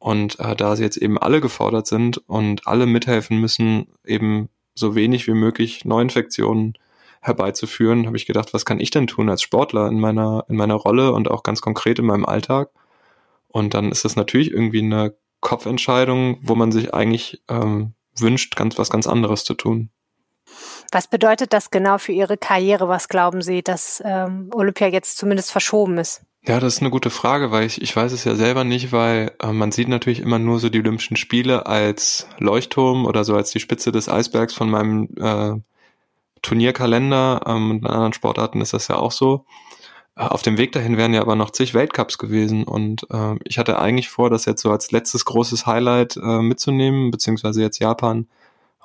Und 0.05 0.39
äh, 0.39 0.55
da 0.55 0.75
sie 0.75 0.83
jetzt 0.83 0.97
eben 0.97 1.17
alle 1.17 1.41
gefordert 1.41 1.87
sind 1.87 2.19
und 2.29 2.67
alle 2.67 2.85
mithelfen 2.85 3.41
müssen, 3.41 3.87
eben 4.05 4.49
so 4.75 4.93
wenig 4.93 5.25
wie 5.25 5.33
möglich 5.33 5.83
Neuinfektionen 5.83 6.77
herbeizuführen, 7.21 8.05
habe 8.05 8.15
ich 8.15 8.27
gedacht, 8.27 8.53
was 8.53 8.65
kann 8.65 8.79
ich 8.79 8.91
denn 8.91 9.07
tun 9.07 9.31
als 9.31 9.41
Sportler 9.41 9.87
in 9.87 9.99
meiner, 9.99 10.45
in 10.47 10.57
meiner 10.57 10.75
Rolle 10.75 11.11
und 11.11 11.31
auch 11.31 11.41
ganz 11.41 11.59
konkret 11.59 11.97
in 11.97 12.05
meinem 12.05 12.23
Alltag? 12.23 12.69
Und 13.47 13.73
dann 13.73 13.91
ist 13.91 14.05
das 14.05 14.15
natürlich 14.15 14.51
irgendwie 14.51 14.83
eine 14.83 15.15
Kopfentscheidung, 15.39 16.37
wo 16.43 16.53
man 16.53 16.71
sich 16.71 16.93
eigentlich 16.93 17.41
ähm, 17.49 17.95
wünscht, 18.15 18.55
ganz 18.55 18.77
was 18.77 18.91
ganz 18.91 19.07
anderes 19.07 19.43
zu 19.43 19.55
tun. 19.55 19.89
Was 20.91 21.07
bedeutet 21.07 21.51
das 21.51 21.71
genau 21.71 21.97
für 21.97 22.11
Ihre 22.11 22.37
Karriere? 22.37 22.87
Was 22.87 23.07
glauben 23.07 23.41
Sie, 23.41 23.63
dass 23.63 24.03
ähm, 24.05 24.51
Olympia 24.53 24.85
jetzt 24.85 25.17
zumindest 25.17 25.51
verschoben 25.51 25.97
ist? 25.97 26.21
Ja, 26.47 26.59
das 26.59 26.75
ist 26.75 26.81
eine 26.81 26.91
gute 26.91 27.09
Frage, 27.09 27.49
weil 27.49 27.65
ich, 27.65 27.81
ich 27.81 27.95
weiß 27.95 28.11
es 28.11 28.23
ja 28.23 28.35
selber 28.35 28.63
nicht, 28.63 28.91
weil 28.91 29.31
äh, 29.41 29.51
man 29.51 29.71
sieht 29.71 29.87
natürlich 29.87 30.19
immer 30.19 30.37
nur 30.37 30.59
so 30.59 30.69
die 30.69 30.79
Olympischen 30.79 31.17
Spiele 31.17 31.65
als 31.65 32.27
Leuchtturm 32.37 33.05
oder 33.07 33.23
so 33.23 33.35
als 33.35 33.49
die 33.49 33.59
Spitze 33.59 33.91
des 33.91 34.09
Eisbergs 34.09 34.53
von 34.53 34.69
meinem 34.69 35.09
äh, 35.17 35.59
Turnierkalender. 36.43 37.41
Ähm, 37.47 37.71
in 37.71 37.87
anderen 37.87 38.13
Sportarten 38.13 38.61
ist 38.61 38.73
das 38.73 38.87
ja 38.89 38.97
auch 38.97 39.11
so. 39.11 39.45
Äh, 40.15 40.25
auf 40.25 40.43
dem 40.43 40.59
Weg 40.59 40.71
dahin 40.71 40.97
wären 40.97 41.15
ja 41.15 41.21
aber 41.21 41.35
noch 41.35 41.49
zig 41.49 41.73
Weltcups 41.73 42.19
gewesen 42.19 42.63
und 42.63 43.07
äh, 43.09 43.35
ich 43.43 43.57
hatte 43.57 43.79
eigentlich 43.79 44.09
vor, 44.09 44.29
das 44.29 44.45
jetzt 44.45 44.61
so 44.61 44.69
als 44.69 44.91
letztes 44.91 45.25
großes 45.25 45.65
Highlight 45.65 46.15
äh, 46.17 46.41
mitzunehmen, 46.41 47.09
beziehungsweise 47.09 47.61
jetzt 47.61 47.79
Japan 47.79 48.27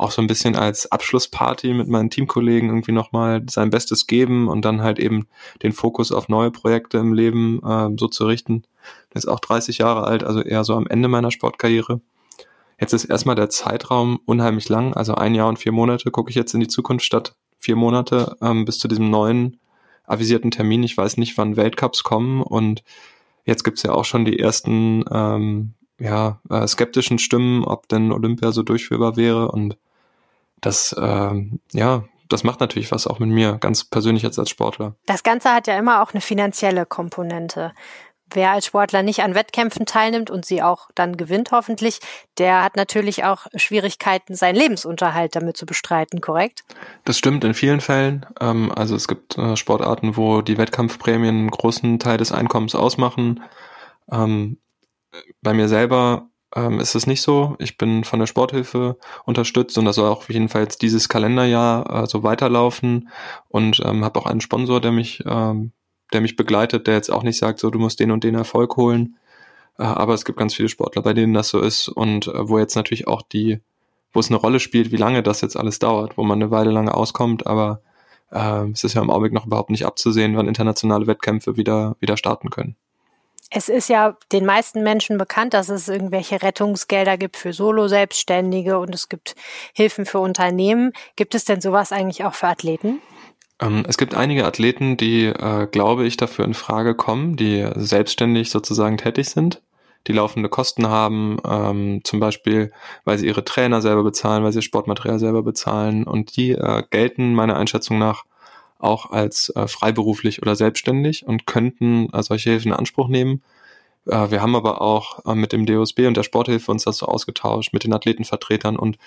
auch 0.01 0.11
so 0.11 0.23
ein 0.23 0.27
bisschen 0.27 0.57
als 0.57 0.91
Abschlussparty 0.91 1.75
mit 1.75 1.89
meinen 1.89 2.09
Teamkollegen 2.09 2.71
irgendwie 2.71 2.93
nochmal 2.93 3.45
sein 3.51 3.69
Bestes 3.69 4.07
geben 4.07 4.49
und 4.49 4.65
dann 4.65 4.83
halt 4.83 4.99
eben 4.99 5.27
den 5.63 5.73
Fokus 5.73 6.11
auf 6.11 6.29
neue 6.29 6.51
Projekte 6.51 6.99
im 6.99 7.13
Leben 7.13 7.61
äh, 7.63 7.91
so 7.99 8.09
zu 8.09 8.27
richten. 8.27 8.65
Ich 9.15 9.23
bin 9.23 9.33
auch 9.33 9.41
30 9.41 9.79
Jahre 9.79 10.05
alt, 10.05 10.25
also 10.25 10.41
eher 10.41 10.65
so 10.65 10.75
am 10.75 10.87
Ende 10.87 11.09
meiner 11.09 11.31
Sportkarriere. 11.31 12.01
Jetzt 12.81 12.95
ist 12.95 13.05
erstmal 13.05 13.35
der 13.35 13.51
Zeitraum 13.51 14.21
unheimlich 14.25 14.71
lang, 14.71 14.95
also 14.95 15.15
ein 15.17 15.35
Jahr 15.35 15.49
und 15.49 15.59
vier 15.59 15.73
Monate 15.73 16.11
gucke 16.11 16.31
ich 16.31 16.37
jetzt 16.37 16.55
in 16.55 16.61
die 16.61 16.69
Zukunft 16.69 17.05
statt 17.05 17.35
vier 17.59 17.77
Monate 17.77 18.37
ähm, 18.41 18.65
bis 18.65 18.79
zu 18.79 18.89
diesem 18.89 19.11
neuen 19.11 19.61
avisierten 20.05 20.51
Termin. 20.51 20.83
Ich 20.83 20.97
weiß 20.97 21.19
nicht, 21.19 21.37
wann 21.37 21.57
Weltcups 21.57 22.05
kommen 22.05 22.43
und 22.43 22.83
jetzt 23.45 23.65
gibt's 23.65 23.83
ja 23.83 23.93
auch 23.93 24.07
schon 24.07 24.25
die 24.25 24.39
ersten 24.39 25.05
ähm, 25.13 25.75
ja, 25.99 26.41
äh, 26.49 26.67
skeptischen 26.67 27.19
Stimmen, 27.19 27.65
ob 27.65 27.87
denn 27.89 28.13
Olympia 28.13 28.51
so 28.51 28.63
durchführbar 28.63 29.19
wäre 29.19 29.53
und 29.53 29.77
das, 30.61 30.95
ähm, 30.99 31.61
ja, 31.73 32.05
das 32.29 32.45
macht 32.45 32.61
natürlich 32.61 32.93
was 32.93 33.07
auch 33.07 33.19
mit 33.19 33.29
mir, 33.29 33.59
ganz 33.59 33.85
persönlich 33.85 34.23
jetzt 34.23 34.39
als 34.39 34.51
Sportler. 34.51 34.95
Das 35.07 35.23
Ganze 35.23 35.53
hat 35.53 35.67
ja 35.67 35.79
immer 35.79 36.03
auch 36.03 36.13
eine 36.13 36.21
finanzielle 36.21 36.87
Komponente. 36.87 37.73
Wer 38.33 38.53
als 38.53 38.67
Sportler 38.67 39.03
nicht 39.03 39.23
an 39.23 39.35
Wettkämpfen 39.35 39.87
teilnimmt 39.87 40.31
und 40.31 40.47
sie 40.47 40.63
auch 40.63 40.89
dann 40.95 41.17
gewinnt 41.17 41.51
hoffentlich, 41.51 41.99
der 42.39 42.63
hat 42.63 42.77
natürlich 42.77 43.25
auch 43.25 43.49
Schwierigkeiten, 43.57 44.37
seinen 44.37 44.55
Lebensunterhalt 44.55 45.35
damit 45.35 45.57
zu 45.57 45.67
bestreiten, 45.67 46.21
korrekt? 46.21 46.63
Das 47.05 47.19
stimmt 47.19 47.43
in 47.43 47.55
vielen 47.55 47.81
Fällen. 47.81 48.27
Ähm, 48.41 48.71
also 48.71 48.95
es 48.95 49.09
gibt 49.09 49.37
äh, 49.37 49.57
Sportarten, 49.57 50.17
wo 50.17 50.43
die 50.43 50.59
Wettkampfprämien 50.59 51.37
einen 51.37 51.51
großen 51.51 51.99
Teil 51.99 52.19
des 52.19 52.31
Einkommens 52.31 52.77
ausmachen. 52.77 53.43
Ähm, 54.13 54.59
bei 55.43 55.53
mir 55.53 55.69
selber 55.69 56.30
ähm, 56.55 56.81
ist 56.81 56.95
es 56.95 57.07
nicht 57.07 57.23
so. 57.23 57.57
Ich 57.59 57.79
bin 57.79 58.05
von 58.05 58.19
der 58.19 58.27
Sporthilfe 58.27 58.97
unterstützt 59.25 59.79
und 59.79 59.85
das 59.85 59.97
soll 59.97 60.09
auch 60.09 60.29
jedenfalls 60.29 60.79
dieses 60.79 61.09
Kalenderjahr 61.09 62.05
äh, 62.05 62.07
so 62.07 62.23
weiterlaufen 62.23 63.09
und 63.49 63.81
ähm, 63.85 64.05
habe 64.05 64.19
auch 64.19 64.27
einen 64.27 64.41
Sponsor, 64.41 64.81
der 64.81 64.93
mich, 64.93 65.23
ähm, 65.27 65.73
der 66.13 66.21
mich 66.21 66.37
begleitet, 66.37 66.87
der 66.87 66.95
jetzt 66.95 67.13
auch 67.13 67.23
nicht 67.23 67.39
sagt, 67.39 67.61
so 67.61 67.71
du 67.71 67.79
musst 67.79 68.01
den 68.01 68.11
und 68.11 68.25
den 68.25 68.35
Erfolg 68.35 68.77
holen. 68.77 69.17
Äh, 69.79 69.85
aber 69.85 70.15
es 70.15 70.25
gibt 70.25 70.39
ganz 70.39 70.55
viele 70.55 70.69
Sportler, 70.69 71.03
bei 71.03 71.15
denen 71.15 71.35
das 71.35 71.49
so 71.49 71.61
ist 71.61 71.89
und 71.89 72.27
äh, 72.29 72.49
wo 72.49 72.59
jetzt 72.59 72.75
natürlich 72.77 73.07
auch 73.07 73.23
die, 73.23 73.61
wo 74.13 74.21
es 74.21 74.29
eine 74.29 74.37
Rolle 74.39 74.61
spielt, 74.61 74.93
wie 74.93 74.97
lange 74.97 75.23
das 75.23 75.41
jetzt 75.43 75.57
alles 75.57 75.79
dauert, 75.79 76.19
wo 76.19 76.25
man 76.25 76.43
eine 76.43 76.51
Weile 76.51 76.73
lange 76.73 76.95
auskommt, 76.95 77.47
aber 77.47 77.81
äh, 78.33 78.69
es 78.71 78.85
ist 78.85 78.95
ja 78.95 79.03
im 79.03 79.11
Augenblick 79.11 79.33
noch 79.33 79.47
überhaupt 79.47 79.71
nicht 79.71 79.87
abzusehen, 79.87 80.37
wann 80.37 80.49
internationale 80.49 81.07
Wettkämpfe 81.07 81.57
wieder, 81.57 81.97
wieder 82.01 82.17
starten 82.17 82.51
können. 82.51 82.77
Es 83.53 83.69
ist 83.69 83.89
ja 83.89 84.17
den 84.31 84.47
meisten 84.47 84.85
Menschen 84.85 85.19
bekannt, 85.19 85.55
dass 85.55 85.69
es 85.69 85.89
irgendwelche 85.89 86.41
Rettungsgelder 86.41 87.19
gibt 87.19 87.37
für 87.37 87.53
Solo-Selbstständige 87.53 88.79
und 88.79 88.95
es 88.95 89.09
gibt 89.09 89.35
Hilfen 89.75 90.07
für 90.07 90.21
Unternehmen. 90.21 90.93
Gibt 91.17 91.35
es 91.35 91.45
denn 91.45 91.61
sowas 91.61 91.91
eigentlich 91.91 92.25
auch 92.25 92.35
für 92.35 92.47
Athleten? 92.47 93.03
Ähm, 93.61 93.85
es 93.89 93.99
gibt 93.99 94.15
einige 94.15 94.47
Athleten, 94.47 94.97
die, 94.97 95.25
äh, 95.25 95.67
glaube 95.67 96.07
ich, 96.07 96.17
dafür 96.17 96.45
in 96.45 96.55
Frage 96.55 96.95
kommen, 96.95 97.37
die 97.37 97.69
selbstständig 97.75 98.51
sozusagen 98.51 98.99
tätig 98.99 99.29
sind, 99.29 99.61
die 100.07 100.13
laufende 100.13 100.49
Kosten 100.49 100.89
haben, 100.89 101.39
ähm, 101.45 102.01
zum 102.05 102.21
Beispiel, 102.21 102.73
weil 103.05 103.19
sie 103.19 103.27
ihre 103.27 103.45
Trainer 103.45 103.83
selber 103.83 104.05
bezahlen, 104.05 104.45
weil 104.45 104.53
sie 104.53 104.63
Sportmaterial 104.63 105.19
selber 105.19 105.43
bezahlen 105.43 106.05
und 106.05 106.37
die 106.37 106.53
äh, 106.53 106.85
gelten 106.91 107.35
meiner 107.35 107.57
Einschätzung 107.57 107.99
nach 107.99 108.25
auch 108.81 109.11
als 109.11 109.51
äh, 109.51 109.67
freiberuflich 109.69 110.43
oder 110.43 110.57
selbstständig 110.57 111.27
und 111.27 111.47
könnten 111.47 112.09
äh, 112.13 112.23
solche 112.23 112.51
Hilfen 112.51 112.73
in 112.73 112.79
Anspruch 112.79 113.09
nehmen. 113.09 113.43
Äh, 114.07 114.31
wir 114.31 114.43
haben 114.43 114.57
aber 114.57 114.81
auch 114.81 115.25
äh, 115.27 115.35
mit 115.35 115.53
dem 115.53 115.67
DOSB 115.67 116.07
und 116.07 116.17
der 116.17 116.23
Sporthilfe 116.23 116.71
uns 116.71 116.85
das 116.85 116.99
so 116.99 117.07
ausgetauscht, 117.07 117.73
mit 117.73 117.85
den 117.85 117.93
Athletenvertretern 117.93 118.77
und 118.77 118.99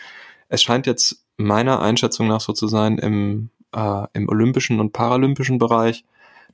es 0.50 0.62
scheint 0.62 0.86
jetzt 0.86 1.26
meiner 1.38 1.82
Einschätzung 1.82 2.28
nach 2.28 2.42
so 2.42 2.54
zu 2.54 2.68
sein 2.68 2.98
im, 3.00 3.50
äh, 3.76 4.06
im 4.14 4.30
olympischen 4.30 4.80
und 4.80 4.94
paralympischen 4.94 5.58
Bereich, 5.58 6.06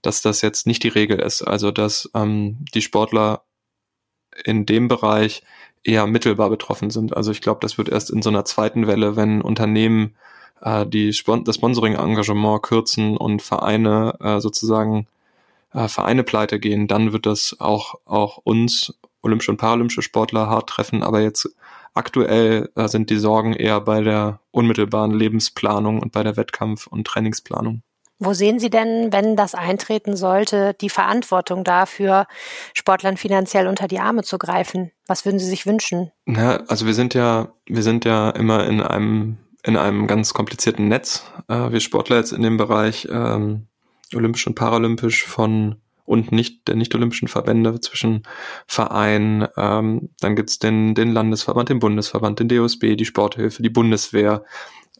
dass 0.01 0.21
das 0.21 0.41
jetzt 0.41 0.67
nicht 0.67 0.83
die 0.83 0.89
Regel 0.89 1.19
ist. 1.19 1.41
Also 1.41 1.71
dass 1.71 2.09
ähm, 2.13 2.65
die 2.73 2.81
Sportler 2.81 3.43
in 4.45 4.65
dem 4.65 4.87
Bereich 4.87 5.43
eher 5.83 6.07
mittelbar 6.07 6.49
betroffen 6.49 6.89
sind. 6.89 7.15
Also 7.15 7.31
ich 7.31 7.41
glaube, 7.41 7.59
das 7.61 7.77
wird 7.77 7.89
erst 7.89 8.09
in 8.09 8.21
so 8.21 8.29
einer 8.29 8.45
zweiten 8.45 8.87
Welle, 8.87 9.15
wenn 9.15 9.41
Unternehmen 9.41 10.15
äh, 10.61 10.85
die 10.85 11.13
Spon 11.13 11.43
das 11.43 11.55
Sponsoring-Engagement 11.55 12.61
kürzen 12.63 13.17
und 13.17 13.41
Vereine 13.41 14.15
äh, 14.19 14.39
sozusagen 14.39 15.07
äh, 15.73 15.87
Vereine 15.87 16.23
pleite 16.23 16.59
gehen, 16.59 16.87
dann 16.87 17.13
wird 17.13 17.25
das 17.25 17.55
auch, 17.59 17.95
auch 18.05 18.37
uns, 18.43 18.93
olympische 19.21 19.51
und 19.51 19.57
paralympische 19.57 20.01
Sportler, 20.01 20.47
hart 20.47 20.69
treffen. 20.69 21.03
Aber 21.03 21.21
jetzt 21.21 21.49
aktuell 21.93 22.69
äh, 22.75 22.87
sind 22.87 23.09
die 23.09 23.17
Sorgen 23.17 23.53
eher 23.53 23.81
bei 23.81 24.01
der 24.01 24.39
unmittelbaren 24.51 25.11
Lebensplanung 25.11 26.01
und 26.01 26.11
bei 26.11 26.23
der 26.23 26.37
Wettkampf- 26.37 26.87
und 26.87 27.05
Trainingsplanung. 27.05 27.81
Wo 28.21 28.33
sehen 28.33 28.59
Sie 28.59 28.69
denn, 28.69 29.13
wenn 29.13 29.37
das 29.37 29.55
eintreten 29.55 30.17
sollte, 30.17 30.75
die 30.81 30.89
Verantwortung 30.89 31.63
dafür, 31.63 32.27
Sportlern 32.73 33.15
finanziell 33.15 33.65
unter 33.67 33.87
die 33.87 33.99
Arme 33.99 34.23
zu 34.23 34.37
greifen? 34.37 34.91
Was 35.07 35.23
würden 35.23 35.39
Sie 35.39 35.45
sich 35.45 35.65
wünschen? 35.65 36.11
Ja, 36.25 36.57
also 36.67 36.85
wir 36.85 36.93
sind 36.93 37.13
ja, 37.13 37.53
wir 37.65 37.81
sind 37.81 38.03
ja 38.03 38.29
immer 38.31 38.67
in 38.67 38.81
einem 38.81 39.37
in 39.69 39.77
einem 39.77 40.07
ganz 40.07 40.33
komplizierten 40.33 40.87
Netz. 40.87 41.23
Äh, 41.47 41.71
wir 41.71 41.79
Sportler 41.79 42.17
jetzt 42.17 42.33
in 42.33 42.41
dem 42.41 42.57
Bereich 42.57 43.07
ähm, 43.11 43.67
olympisch 44.13 44.47
und 44.47 44.55
paralympisch 44.55 45.23
von 45.23 45.75
und 46.05 46.31
nicht 46.31 46.67
der 46.67 46.75
nicht-olympischen 46.75 47.27
Verbände 47.27 47.79
zwischen 47.81 48.23
Vereinen, 48.65 49.47
ähm, 49.55 50.09
dann 50.19 50.35
gibt's 50.35 50.57
den, 50.57 50.95
den 50.95 51.11
Landesverband, 51.11 51.69
den 51.69 51.77
Bundesverband, 51.77 52.39
den 52.39 52.47
DOSB, 52.47 52.95
die 52.95 53.05
Sporthilfe, 53.05 53.61
die 53.61 53.69
Bundeswehr. 53.69 54.43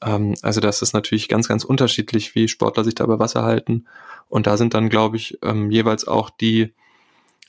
Ähm, 0.04 0.36
also 0.44 0.62
das 0.62 0.84
ist 0.84 0.94
natürlich 0.94 1.28
ganz, 1.28 1.48
ganz 1.48 1.64
unterschiedlich, 1.64 2.36
wie 2.36 2.48
Sportler 2.48 2.84
sich 2.84 2.94
da 2.94 3.06
über 3.06 3.18
Wasser 3.18 3.42
halten. 3.42 3.88
Und 4.28 4.46
da 4.46 4.56
sind 4.56 4.76
dann, 4.76 4.88
glaube 4.88 5.18
ich, 5.18 5.40
ähm, 5.42 5.72
jeweils 5.72 6.08
auch 6.08 6.30
die, 6.30 6.76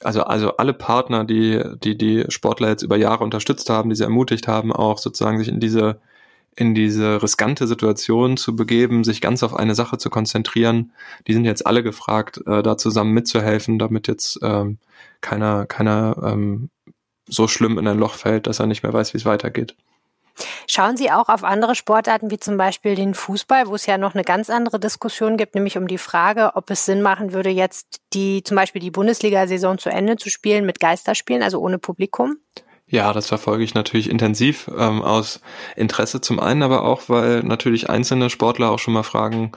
also, 0.03 0.23
also 0.23 0.57
alle 0.57 0.73
Partner, 0.73 1.25
die, 1.25 1.63
die 1.85 1.99
die 1.99 2.25
Sportler 2.31 2.71
jetzt 2.71 2.83
über 2.83 2.97
Jahre 2.97 3.25
unterstützt 3.25 3.69
haben, 3.69 3.91
die 3.91 3.97
sie 3.97 4.05
ermutigt 4.05 4.49
haben, 4.49 4.73
auch 4.73 4.97
sozusagen 4.97 5.37
sich 5.37 5.49
in 5.49 5.61
diese 5.61 6.01
in 6.57 6.75
diese 6.75 7.23
riskante 7.23 7.67
Situation 7.67 8.37
zu 8.37 8.57
begeben, 8.57 9.05
sich 9.05 9.21
ganz 9.21 9.43
auf 9.43 9.55
eine 9.55 9.75
Sache 9.75 9.99
zu 9.99 10.11
konzentrieren. 10.11 10.93
Die 11.27 11.33
sind 11.33 11.45
jetzt 11.45 11.67
alle 11.67 11.83
gefragt, 11.83 12.41
äh, 12.47 12.63
da 12.63 12.77
zusammen 12.77 13.13
mitzuhelfen, 13.13 13.79
damit 13.79 14.09
jetzt 14.09 14.39
ähm, 14.43 14.79
keiner, 15.21 15.67
keiner 15.67 16.17
ähm, 16.23 16.71
so 17.27 17.49
schlimm 17.49 17.79
in 17.79 17.87
ein 17.87 17.99
Loch 17.99 18.15
fällt, 18.15 18.47
dass 18.47 18.59
er 18.59 18.67
nicht 18.67 18.83
mehr 18.83 18.93
weiß, 18.93 19.15
wie 19.15 19.19
es 19.19 19.25
weitergeht. 19.25 19.77
Schauen 20.67 20.97
Sie 20.97 21.11
auch 21.11 21.29
auf 21.29 21.45
andere 21.45 21.75
Sportarten 21.75 22.31
wie 22.31 22.39
zum 22.39 22.57
Beispiel 22.57 22.95
den 22.95 23.15
Fußball, 23.15 23.67
wo 23.67 23.75
es 23.75 23.87
ja 23.87 23.99
noch 23.99 24.15
eine 24.15 24.25
ganz 24.25 24.49
andere 24.51 24.81
Diskussion 24.81 25.37
gibt, 25.37 25.55
nämlich 25.55 25.77
um 25.77 25.87
die 25.87 25.99
Frage, 25.99 26.53
ob 26.55 26.71
es 26.71 26.87
Sinn 26.87 27.03
machen 27.03 27.33
würde, 27.33 27.51
jetzt 27.51 28.01
die 28.13 28.43
zum 28.43 28.57
Beispiel 28.57 28.81
die 28.81 28.91
Bundesliga-Saison 28.91 29.79
zu 29.79 29.91
Ende 29.91 30.17
zu 30.17 30.31
spielen 30.31 30.67
mit 30.67 30.81
Geisterspielen, 30.81 31.43
also 31.43 31.61
ohne 31.61 31.79
Publikum? 31.79 32.37
Ja, 32.91 33.13
das 33.13 33.29
verfolge 33.29 33.63
ich 33.63 33.75
natürlich 33.75 34.11
intensiv 34.11 34.69
ähm, 34.77 35.01
aus 35.03 35.41
Interesse 35.77 36.21
zum 36.21 36.41
einen, 36.41 36.65
aber 36.65 36.83
auch, 36.83 37.03
weil 37.09 37.45
natürlich 37.45 37.89
einzelne 37.89 38.31
Sportler 38.31 38.73
auch 38.73 38.81
schon 38.81 38.95
mal 38.95 39.05
fragen, 39.05 39.53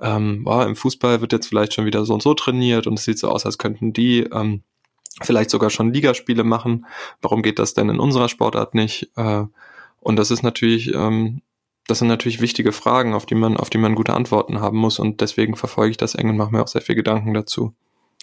ähm, 0.00 0.42
boah, 0.42 0.66
im 0.66 0.74
Fußball 0.74 1.20
wird 1.20 1.32
jetzt 1.32 1.46
vielleicht 1.46 1.74
schon 1.74 1.86
wieder 1.86 2.04
so 2.04 2.12
und 2.12 2.24
so 2.24 2.34
trainiert 2.34 2.88
und 2.88 2.98
es 2.98 3.04
sieht 3.04 3.20
so 3.20 3.28
aus, 3.28 3.46
als 3.46 3.56
könnten 3.56 3.92
die 3.92 4.24
ähm, 4.24 4.62
vielleicht 5.22 5.50
sogar 5.50 5.70
schon 5.70 5.92
Ligaspiele 5.92 6.42
machen. 6.42 6.86
Warum 7.20 7.42
geht 7.42 7.60
das 7.60 7.72
denn 7.74 7.88
in 7.88 8.00
unserer 8.00 8.28
Sportart 8.28 8.74
nicht? 8.74 9.12
Äh, 9.16 9.44
und 10.00 10.16
das 10.16 10.32
ist 10.32 10.42
natürlich, 10.42 10.92
ähm, 10.92 11.40
das 11.86 12.00
sind 12.00 12.08
natürlich 12.08 12.40
wichtige 12.40 12.72
Fragen, 12.72 13.14
auf 13.14 13.26
die 13.26 13.36
man, 13.36 13.56
auf 13.56 13.70
die 13.70 13.78
man 13.78 13.94
gute 13.94 14.14
Antworten 14.14 14.60
haben 14.60 14.78
muss 14.78 14.98
und 14.98 15.20
deswegen 15.20 15.54
verfolge 15.54 15.92
ich 15.92 15.98
das 15.98 16.16
eng 16.16 16.30
und 16.30 16.36
mache 16.36 16.50
mir 16.50 16.60
auch 16.60 16.68
sehr 16.68 16.82
viel 16.82 16.96
Gedanken 16.96 17.32
dazu. 17.32 17.74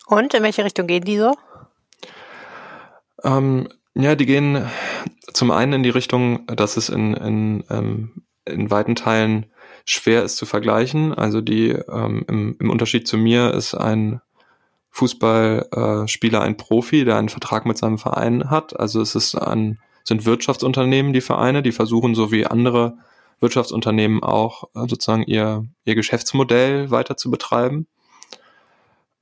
Und 0.05 0.33
in 0.33 0.43
welche 0.43 0.65
Richtung 0.65 0.85
gehen 0.85 1.05
die 1.05 1.17
so? 1.17 1.37
Ähm, 3.23 3.69
ja, 3.95 4.15
die 4.15 4.25
gehen 4.25 4.65
zum 5.34 5.52
einen 5.52 5.73
in 5.73 5.84
die 5.84 5.89
Richtung, 5.89 6.45
dass 6.47 6.78
es 6.78 6.89
in, 6.89 7.13
in, 7.13 7.63
ähm, 7.69 8.23
in 8.45 8.71
weiten 8.71 8.95
Teilen 8.95 9.47
schwer 9.86 10.23
ist 10.23 10.38
zu 10.38 10.45
vergleichen. 10.45 11.13
Also 11.13 11.41
die 11.41 11.69
ähm, 11.69 12.25
im, 12.28 12.56
im 12.60 12.69
Unterschied 12.69 13.08
zu 13.08 13.17
mir 13.17 13.54
ist 13.54 13.73
ein 13.73 14.21
Fußballspieler 14.91 16.41
ein 16.41 16.58
Profi, 16.58 17.06
der 17.06 17.17
einen 17.17 17.30
Vertrag 17.30 17.65
mit 17.65 17.78
seinem 17.78 17.97
Verein 17.97 18.49
hat. 18.49 18.80
Also 18.80 19.02
es 19.02 19.15
ist 19.15 19.36
ein, 19.36 19.80
sind 20.04 20.25
Wirtschaftsunternehmen, 20.25 21.13
die 21.13 21.21
Vereine, 21.21 21.62
die 21.62 21.71
versuchen 21.71 22.15
so 22.15 22.32
wie 22.32 22.45
andere 22.45 22.97
Wirtschaftsunternehmen 23.39 24.23
auch 24.23 24.65
äh, 24.75 24.88
sozusagen 24.88 25.23
ihr, 25.23 25.65
ihr 25.86 25.95
Geschäftsmodell 25.95 26.91
weiter 26.91 27.17
zu 27.17 27.32
betreiben. 27.32 27.88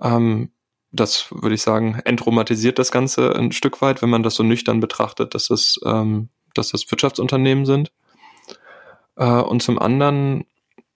Ähm, 0.02 0.52
das 1.00 1.28
würde 1.32 1.56
ich 1.56 1.62
sagen, 1.62 2.00
entromantisiert 2.06 2.80
das 2.80 2.92
Ganze 2.92 3.36
ein 3.36 3.52
Stück 3.52 3.82
weit, 3.82 4.02
wenn 4.02 4.10
man 4.10 4.24
das 4.24 4.36
so 4.36 4.44
nüchtern 4.44 4.80
betrachtet, 4.80 5.34
dass 5.34 5.48
das, 5.48 5.80
ähm, 5.86 6.30
dass 6.54 6.70
das 6.70 6.90
Wirtschaftsunternehmen 6.90 7.66
sind. 7.66 7.92
Äh, 9.16 9.26
und 9.26 9.62
zum 9.62 9.80
anderen, 9.80 10.46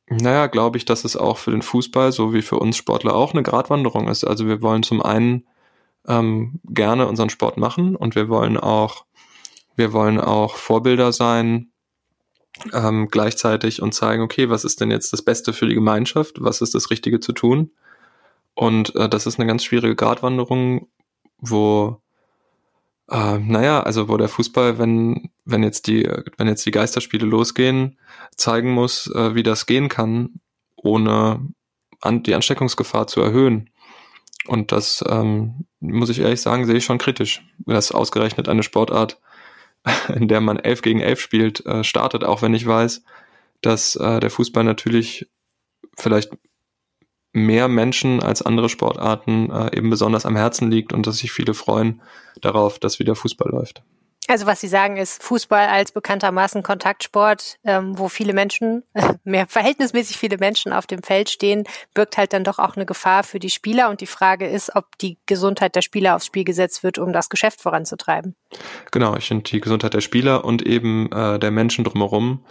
naja, 0.07 0.47
glaube 0.47 0.77
ich, 0.77 0.85
dass 0.85 1.05
es 1.05 1.15
auch 1.15 1.37
für 1.37 1.51
den 1.51 1.61
Fußball, 1.61 2.11
so 2.11 2.33
wie 2.33 2.41
für 2.41 2.57
uns 2.57 2.77
Sportler 2.77 3.15
auch, 3.15 3.33
eine 3.33 3.43
Gratwanderung 3.43 4.07
ist. 4.07 4.23
Also 4.23 4.47
wir 4.47 4.61
wollen 4.61 4.83
zum 4.83 5.01
einen 5.01 5.45
ähm, 6.07 6.59
gerne 6.65 7.07
unseren 7.07 7.29
Sport 7.29 7.57
machen 7.57 7.95
und 7.95 8.15
wir 8.15 8.29
wollen 8.29 8.57
auch, 8.57 9.05
wir 9.75 9.93
wollen 9.93 10.19
auch 10.19 10.55
Vorbilder 10.55 11.11
sein, 11.13 11.71
ähm, 12.73 13.07
gleichzeitig 13.09 13.81
und 13.81 13.93
zeigen, 13.93 14.21
okay, 14.21 14.49
was 14.49 14.65
ist 14.65 14.81
denn 14.81 14.91
jetzt 14.91 15.13
das 15.13 15.21
Beste 15.21 15.53
für 15.53 15.67
die 15.67 15.75
Gemeinschaft, 15.75 16.41
was 16.41 16.61
ist 16.61 16.75
das 16.75 16.89
Richtige 16.89 17.19
zu 17.19 17.31
tun. 17.31 17.71
Und 18.53 18.95
äh, 18.95 19.09
das 19.09 19.25
ist 19.25 19.39
eine 19.39 19.47
ganz 19.47 19.63
schwierige 19.63 19.95
Gratwanderung, 19.95 20.87
wo, 21.37 22.01
äh, 23.09 23.37
naja, 23.39 23.81
also 23.81 24.09
wo 24.09 24.17
der 24.17 24.29
Fußball, 24.29 24.77
wenn, 24.77 25.31
wenn 25.45 25.63
jetzt 25.63 25.87
die, 25.87 26.09
wenn 26.37 26.47
jetzt 26.47 26.65
die 26.65 26.71
Geisterspiele 26.71 27.25
losgehen, 27.25 27.97
zeigen 28.35 28.71
muss, 28.71 29.07
äh, 29.07 29.35
wie 29.35 29.43
das 29.43 29.65
gehen 29.65 29.89
kann, 29.89 30.41
ohne 30.75 31.47
an, 32.01 32.23
die 32.23 32.35
Ansteckungsgefahr 32.35 33.07
zu 33.07 33.21
erhöhen. 33.21 33.69
Und 34.47 34.71
das, 34.71 35.03
ähm, 35.07 35.65
muss 35.79 36.09
ich 36.09 36.19
ehrlich 36.19 36.41
sagen, 36.41 36.65
sehe 36.65 36.75
ich 36.75 36.85
schon 36.85 36.97
kritisch, 36.97 37.43
dass 37.59 37.91
ausgerechnet 37.91 38.49
eine 38.49 38.63
Sportart 38.63 39.19
in 40.15 40.27
der 40.27 40.41
man 40.41 40.57
elf 40.57 40.81
gegen 40.81 40.99
elf 40.99 41.19
spielt, 41.19 41.65
äh, 41.65 41.83
startet, 41.83 42.23
auch 42.23 42.41
wenn 42.41 42.53
ich 42.53 42.65
weiß, 42.65 43.03
dass 43.61 43.95
äh, 43.95 44.19
der 44.19 44.29
Fußball 44.29 44.63
natürlich 44.63 45.29
vielleicht 45.97 46.31
mehr 47.33 47.67
Menschen 47.67 48.21
als 48.21 48.41
andere 48.41 48.69
Sportarten 48.69 49.49
äh, 49.49 49.75
eben 49.77 49.89
besonders 49.89 50.25
am 50.25 50.35
Herzen 50.35 50.69
liegt 50.69 50.93
und 50.93 51.07
dass 51.07 51.17
sich 51.17 51.31
viele 51.31 51.53
freuen 51.53 52.01
darauf, 52.41 52.79
dass 52.79 52.99
wieder 52.99 53.15
Fußball 53.15 53.49
läuft. 53.49 53.83
Also 54.27 54.45
was 54.45 54.61
Sie 54.61 54.67
sagen 54.67 54.97
ist, 54.97 55.21
Fußball 55.23 55.67
als 55.67 55.91
bekanntermaßen 55.91 56.63
Kontaktsport, 56.63 57.57
ähm, 57.65 57.97
wo 57.97 58.07
viele 58.07 58.33
Menschen, 58.33 58.83
mehr 59.23 59.47
verhältnismäßig 59.47 60.17
viele 60.17 60.37
Menschen 60.37 60.71
auf 60.71 60.87
dem 60.87 61.03
Feld 61.03 61.29
stehen, 61.29 61.65
birgt 61.93 62.17
halt 62.17 62.31
dann 62.31 62.43
doch 62.43 62.59
auch 62.59 62.75
eine 62.75 62.85
Gefahr 62.85 63.23
für 63.23 63.39
die 63.39 63.49
Spieler. 63.49 63.89
Und 63.89 63.99
die 63.99 64.07
Frage 64.07 64.47
ist, 64.47 64.75
ob 64.75 64.97
die 64.99 65.17
Gesundheit 65.25 65.75
der 65.75 65.81
Spieler 65.81 66.15
aufs 66.15 66.27
Spiel 66.27 66.43
gesetzt 66.43 66.83
wird, 66.83 66.97
um 66.97 67.11
das 67.11 67.29
Geschäft 67.29 67.61
voranzutreiben. 67.61 68.35
Genau, 68.91 69.15
ich 69.17 69.27
finde 69.27 69.43
die 69.43 69.59
Gesundheit 69.59 69.93
der 69.93 70.01
Spieler 70.01 70.45
und 70.45 70.61
eben 70.61 71.11
äh, 71.11 71.39
der 71.39 71.51
Menschen 71.51 71.83
drumherum 71.83 72.45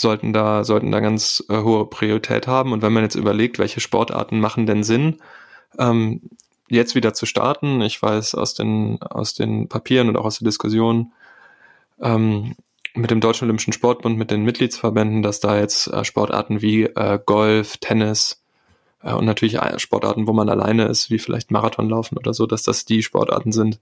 sollten 0.00 0.32
da, 0.32 0.64
sollten 0.64 0.90
da 0.90 1.00
ganz 1.00 1.44
äh, 1.48 1.58
hohe 1.58 1.86
Priorität 1.86 2.46
haben. 2.46 2.72
Und 2.72 2.82
wenn 2.82 2.92
man 2.92 3.02
jetzt 3.02 3.14
überlegt, 3.14 3.58
welche 3.58 3.80
Sportarten 3.80 4.40
machen 4.40 4.66
denn 4.66 4.82
Sinn, 4.82 5.16
ähm, 5.78 6.22
jetzt 6.68 6.94
wieder 6.94 7.14
zu 7.14 7.26
starten. 7.26 7.80
Ich 7.80 8.00
weiß 8.00 8.34
aus 8.34 8.54
den, 8.54 9.00
aus 9.02 9.34
den 9.34 9.68
Papieren 9.68 10.08
und 10.08 10.16
auch 10.16 10.24
aus 10.24 10.38
der 10.38 10.46
Diskussion, 10.46 11.12
ähm, 12.00 12.54
mit 12.94 13.10
dem 13.10 13.20
Deutschen 13.20 13.44
Olympischen 13.44 13.72
Sportbund, 13.72 14.18
mit 14.18 14.30
den 14.30 14.44
Mitgliedsverbänden, 14.44 15.22
dass 15.22 15.40
da 15.40 15.58
jetzt 15.58 15.88
äh, 15.88 16.04
Sportarten 16.04 16.62
wie 16.62 16.84
äh, 16.84 17.18
Golf, 17.24 17.76
Tennis 17.78 18.42
äh, 19.02 19.12
und 19.12 19.24
natürlich 19.24 19.56
äh, 19.56 19.78
Sportarten, 19.78 20.26
wo 20.26 20.32
man 20.32 20.48
alleine 20.48 20.86
ist, 20.86 21.10
wie 21.10 21.18
vielleicht 21.18 21.50
Marathonlaufen 21.50 22.18
oder 22.18 22.34
so, 22.34 22.46
dass 22.46 22.62
das 22.62 22.84
die 22.84 23.02
Sportarten 23.02 23.52
sind, 23.52 23.78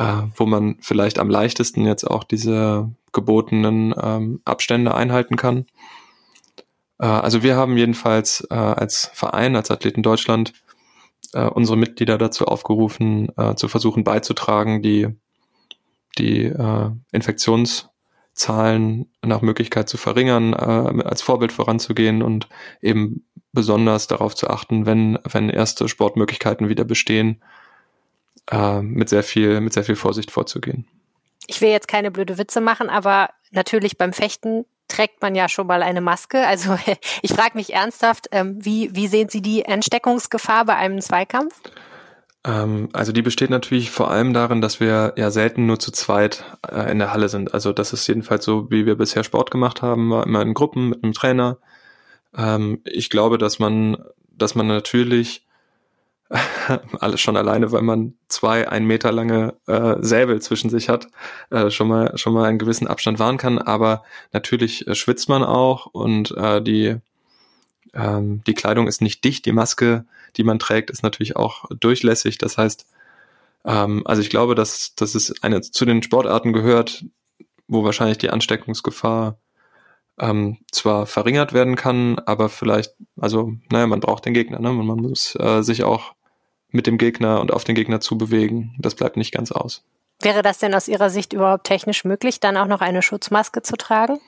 äh, 0.00 0.22
wo 0.34 0.46
man 0.46 0.78
vielleicht 0.80 1.18
am 1.18 1.28
leichtesten 1.28 1.84
jetzt 1.84 2.04
auch 2.04 2.24
diese 2.24 2.90
gebotenen 3.12 3.94
ähm, 4.02 4.40
Abstände 4.46 4.94
einhalten 4.94 5.36
kann. 5.36 5.66
Äh, 6.98 7.06
also 7.06 7.42
wir 7.42 7.56
haben 7.56 7.76
jedenfalls 7.76 8.46
äh, 8.50 8.54
als 8.54 9.10
Verein, 9.12 9.56
als 9.56 9.70
Athleten 9.70 10.02
Deutschland 10.02 10.54
äh, 11.34 11.44
unsere 11.44 11.76
Mitglieder 11.76 12.16
dazu 12.16 12.46
aufgerufen, 12.46 13.28
äh, 13.36 13.54
zu 13.56 13.68
versuchen 13.68 14.02
beizutragen, 14.02 14.80
die 14.80 15.08
die 16.16 16.44
äh, 16.46 16.90
Infektionszahlen 17.12 19.10
nach 19.22 19.42
Möglichkeit 19.42 19.88
zu 19.88 19.96
verringern, 19.96 20.54
als 20.54 21.22
Vorbild 21.22 21.52
voranzugehen 21.52 22.22
und 22.22 22.48
eben 22.82 23.24
besonders 23.52 24.08
darauf 24.08 24.34
zu 24.34 24.48
achten, 24.50 24.86
wenn, 24.86 25.18
wenn 25.30 25.50
erste 25.50 25.88
Sportmöglichkeiten 25.88 26.68
wieder 26.68 26.84
bestehen, 26.84 27.40
äh, 28.50 28.80
mit 28.80 29.08
sehr 29.08 29.22
viel, 29.22 29.60
mit 29.60 29.72
sehr 29.72 29.84
viel 29.84 29.96
Vorsicht 29.96 30.30
vorzugehen. 30.30 30.86
Ich 31.46 31.60
will 31.60 31.70
jetzt 31.70 31.88
keine 31.88 32.10
blöde 32.10 32.38
Witze 32.38 32.60
machen, 32.60 32.88
aber 32.88 33.30
natürlich 33.50 33.98
beim 33.98 34.12
Fechten 34.12 34.64
trägt 34.88 35.22
man 35.22 35.34
ja 35.34 35.48
schon 35.48 35.66
mal 35.66 35.82
eine 35.82 36.00
Maske. 36.00 36.46
Also 36.46 36.78
ich 37.22 37.32
frage 37.32 37.56
mich 37.56 37.72
ernsthaft, 37.72 38.28
ähm, 38.32 38.56
wie, 38.64 38.94
wie 38.94 39.08
sehen 39.08 39.28
Sie 39.28 39.42
die 39.42 39.66
Ansteckungsgefahr 39.66 40.64
bei 40.64 40.76
einem 40.76 41.00
Zweikampf? 41.00 41.54
Ähm, 42.44 42.88
also 42.92 43.12
die 43.12 43.22
besteht 43.22 43.50
natürlich 43.50 43.90
vor 43.90 44.10
allem 44.10 44.32
darin, 44.32 44.60
dass 44.60 44.80
wir 44.80 45.14
ja 45.16 45.30
selten 45.30 45.66
nur 45.66 45.78
zu 45.78 45.92
zweit 45.92 46.44
äh, 46.70 46.90
in 46.90 46.98
der 46.98 47.12
Halle 47.12 47.28
sind. 47.28 47.54
Also 47.54 47.72
das 47.72 47.92
ist 47.92 48.06
jedenfalls 48.06 48.44
so, 48.44 48.70
wie 48.70 48.86
wir 48.86 48.96
bisher 48.96 49.24
Sport 49.24 49.50
gemacht 49.50 49.82
haben, 49.82 50.10
war 50.10 50.26
immer 50.26 50.42
in 50.42 50.54
Gruppen 50.54 50.88
mit 50.88 51.04
einem 51.04 51.12
Trainer. 51.12 51.58
Ähm, 52.36 52.80
ich 52.84 53.10
glaube, 53.10 53.38
dass 53.38 53.58
man, 53.58 53.98
dass 54.30 54.54
man 54.54 54.66
natürlich 54.66 55.46
alles 57.00 57.20
schon 57.20 57.36
alleine, 57.36 57.72
weil 57.72 57.82
man 57.82 58.14
zwei 58.28 58.68
ein 58.68 58.86
Meter 58.86 59.10
lange 59.10 59.54
äh, 59.66 59.96
Säbel 60.00 60.40
zwischen 60.40 60.70
sich 60.70 60.88
hat, 60.88 61.08
äh, 61.50 61.70
schon 61.70 61.88
mal 61.88 62.16
schon 62.16 62.32
mal 62.32 62.44
einen 62.44 62.58
gewissen 62.58 62.86
Abstand 62.86 63.18
wahren 63.18 63.36
kann. 63.36 63.58
Aber 63.58 64.04
natürlich 64.32 64.86
äh, 64.86 64.94
schwitzt 64.94 65.28
man 65.28 65.42
auch 65.42 65.86
und 65.86 66.30
äh, 66.36 66.62
die 66.62 66.96
ähm, 67.94 68.42
die 68.46 68.54
Kleidung 68.54 68.86
ist 68.86 69.02
nicht 69.02 69.24
dicht, 69.24 69.44
die 69.46 69.52
Maske, 69.52 70.04
die 70.36 70.44
man 70.44 70.60
trägt, 70.60 70.90
ist 70.90 71.02
natürlich 71.02 71.36
auch 71.36 71.64
durchlässig. 71.70 72.38
Das 72.38 72.56
heißt, 72.56 72.86
ähm, 73.64 74.02
also 74.06 74.22
ich 74.22 74.30
glaube, 74.30 74.54
dass, 74.54 74.94
dass 74.94 75.14
es 75.14 75.42
eine 75.42 75.60
zu 75.62 75.84
den 75.84 76.02
Sportarten 76.02 76.52
gehört, 76.52 77.04
wo 77.68 77.84
wahrscheinlich 77.84 78.18
die 78.18 78.30
Ansteckungsgefahr 78.30 79.38
ähm, 80.20 80.58
zwar 80.70 81.06
verringert 81.06 81.52
werden 81.52 81.76
kann, 81.76 82.18
aber 82.20 82.48
vielleicht, 82.48 82.94
also, 83.18 83.54
naja, 83.70 83.86
man 83.86 84.00
braucht 84.00 84.26
den 84.26 84.34
Gegner, 84.34 84.60
ne? 84.60 84.72
Man, 84.72 84.86
man 84.86 84.98
muss 84.98 85.34
äh, 85.36 85.62
sich 85.62 85.82
auch 85.82 86.14
mit 86.70 86.86
dem 86.86 86.98
Gegner 86.98 87.40
und 87.40 87.52
auf 87.52 87.64
den 87.64 87.74
Gegner 87.74 88.00
zu 88.00 88.18
bewegen. 88.18 88.74
Das 88.78 88.94
bleibt 88.94 89.16
nicht 89.16 89.32
ganz 89.32 89.52
aus. 89.52 89.84
Wäre 90.20 90.42
das 90.42 90.58
denn 90.58 90.74
aus 90.74 90.88
Ihrer 90.88 91.10
Sicht 91.10 91.32
überhaupt 91.32 91.64
technisch 91.64 92.04
möglich, 92.04 92.40
dann 92.40 92.56
auch 92.56 92.66
noch 92.66 92.80
eine 92.80 93.02
Schutzmaske 93.02 93.62
zu 93.62 93.76
tragen? 93.76 94.20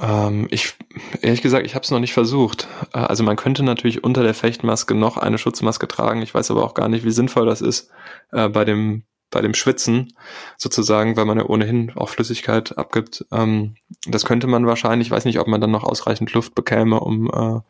Ähm, 0.00 0.46
ich, 0.50 0.74
ehrlich 1.20 1.42
gesagt, 1.42 1.66
ich 1.66 1.74
habe 1.74 1.84
es 1.84 1.90
noch 1.90 1.98
nicht 1.98 2.12
versucht. 2.12 2.68
Äh, 2.94 2.98
also 2.98 3.24
man 3.24 3.36
könnte 3.36 3.62
natürlich 3.62 4.04
unter 4.04 4.22
der 4.22 4.34
Fechtmaske 4.34 4.94
noch 4.94 5.16
eine 5.16 5.38
Schutzmaske 5.38 5.88
tragen. 5.88 6.22
Ich 6.22 6.34
weiß 6.34 6.50
aber 6.50 6.64
auch 6.64 6.74
gar 6.74 6.88
nicht, 6.88 7.04
wie 7.04 7.10
sinnvoll 7.10 7.46
das 7.46 7.60
ist 7.60 7.90
äh, 8.32 8.48
bei 8.48 8.64
dem 8.64 9.04
bei 9.32 9.40
dem 9.40 9.54
Schwitzen 9.54 10.12
sozusagen, 10.56 11.16
weil 11.16 11.24
man 11.24 11.38
ja 11.38 11.44
ohnehin 11.44 11.92
auch 11.94 12.08
Flüssigkeit 12.08 12.76
abgibt. 12.76 13.24
Ähm, 13.30 13.76
das 14.06 14.24
könnte 14.24 14.48
man 14.48 14.66
wahrscheinlich. 14.66 15.08
Ich 15.08 15.12
weiß 15.12 15.24
nicht, 15.24 15.38
ob 15.38 15.46
man 15.46 15.60
dann 15.60 15.70
noch 15.70 15.84
ausreichend 15.84 16.32
Luft 16.32 16.54
bekäme, 16.54 16.98
um 17.00 17.28
äh, 17.28 17.60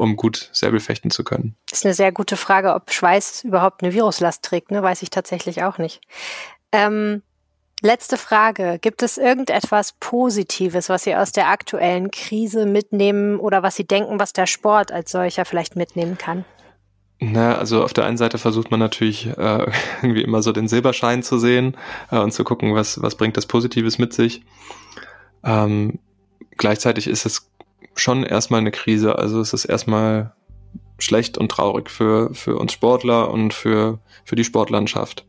um 0.00 0.16
gut 0.16 0.50
Säbel 0.52 0.80
fechten 0.80 1.10
zu 1.10 1.24
können. 1.24 1.56
Das 1.68 1.80
ist 1.80 1.84
eine 1.84 1.94
sehr 1.94 2.12
gute 2.12 2.36
Frage, 2.36 2.74
ob 2.74 2.90
Schweiß 2.90 3.44
überhaupt 3.44 3.82
eine 3.82 3.92
Viruslast 3.94 4.42
trägt. 4.42 4.70
Ne, 4.70 4.82
weiß 4.82 5.02
ich 5.02 5.10
tatsächlich 5.10 5.62
auch 5.62 5.78
nicht. 5.78 6.00
Ähm, 6.72 7.22
Letzte 7.82 8.18
Frage. 8.18 8.78
Gibt 8.78 9.02
es 9.02 9.16
irgendetwas 9.16 9.94
Positives, 9.98 10.90
was 10.90 11.04
Sie 11.04 11.16
aus 11.16 11.32
der 11.32 11.48
aktuellen 11.48 12.10
Krise 12.10 12.66
mitnehmen 12.66 13.40
oder 13.40 13.62
was 13.62 13.74
Sie 13.76 13.86
denken, 13.86 14.20
was 14.20 14.34
der 14.34 14.46
Sport 14.46 14.92
als 14.92 15.10
solcher 15.10 15.46
vielleicht 15.46 15.76
mitnehmen 15.76 16.18
kann? 16.18 16.44
Na, 17.20 17.56
also 17.56 17.82
auf 17.82 17.94
der 17.94 18.04
einen 18.04 18.18
Seite 18.18 18.36
versucht 18.36 18.70
man 18.70 18.80
natürlich 18.80 19.26
äh, 19.26 19.66
irgendwie 20.02 20.22
immer 20.22 20.42
so 20.42 20.52
den 20.52 20.68
Silberschein 20.68 21.22
zu 21.22 21.38
sehen 21.38 21.76
äh, 22.10 22.18
und 22.18 22.32
zu 22.32 22.44
gucken, 22.44 22.74
was, 22.74 23.00
was 23.00 23.14
bringt 23.14 23.38
das 23.38 23.46
Positives 23.46 23.98
mit 23.98 24.12
sich. 24.12 24.42
Ähm, 25.42 26.00
gleichzeitig 26.58 27.06
ist 27.06 27.24
es 27.24 27.49
schon 28.00 28.24
erstmal 28.24 28.60
eine 28.60 28.70
Krise. 28.70 29.18
Also 29.18 29.40
es 29.40 29.52
ist 29.52 29.64
erstmal 29.64 30.32
schlecht 30.98 31.38
und 31.38 31.50
traurig 31.50 31.90
für, 31.90 32.34
für 32.34 32.56
uns 32.56 32.72
Sportler 32.72 33.30
und 33.30 33.54
für, 33.54 33.98
für 34.24 34.36
die 34.36 34.44
Sportlandschaft. 34.44 35.26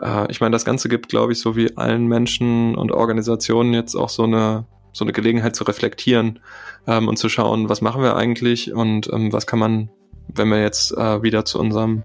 Äh, 0.00 0.30
ich 0.30 0.40
meine, 0.40 0.52
das 0.52 0.64
Ganze 0.64 0.88
gibt, 0.88 1.08
glaube 1.08 1.32
ich, 1.32 1.40
so 1.40 1.56
wie 1.56 1.76
allen 1.76 2.06
Menschen 2.06 2.74
und 2.76 2.92
Organisationen 2.92 3.74
jetzt 3.74 3.94
auch 3.94 4.08
so 4.08 4.24
eine, 4.24 4.66
so 4.92 5.04
eine 5.04 5.12
Gelegenheit 5.12 5.54
zu 5.54 5.64
reflektieren 5.64 6.40
ähm, 6.86 7.08
und 7.08 7.18
zu 7.18 7.28
schauen, 7.28 7.68
was 7.68 7.80
machen 7.80 8.02
wir 8.02 8.16
eigentlich 8.16 8.72
und 8.72 9.12
ähm, 9.12 9.32
was 9.32 9.46
kann 9.46 9.58
man, 9.58 9.90
wenn 10.28 10.48
wir 10.48 10.60
jetzt 10.60 10.96
äh, 10.96 11.22
wieder 11.22 11.44
zu 11.44 11.58
unserem, 11.58 12.02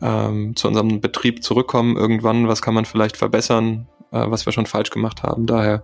ähm, 0.00 0.56
zu 0.56 0.68
unserem 0.68 1.00
Betrieb 1.00 1.42
zurückkommen, 1.44 1.96
irgendwann, 1.96 2.48
was 2.48 2.62
kann 2.62 2.74
man 2.74 2.84
vielleicht 2.84 3.16
verbessern, 3.16 3.86
äh, 4.10 4.24
was 4.28 4.46
wir 4.46 4.52
schon 4.52 4.66
falsch 4.66 4.90
gemacht 4.90 5.22
haben. 5.22 5.46
Daher 5.46 5.82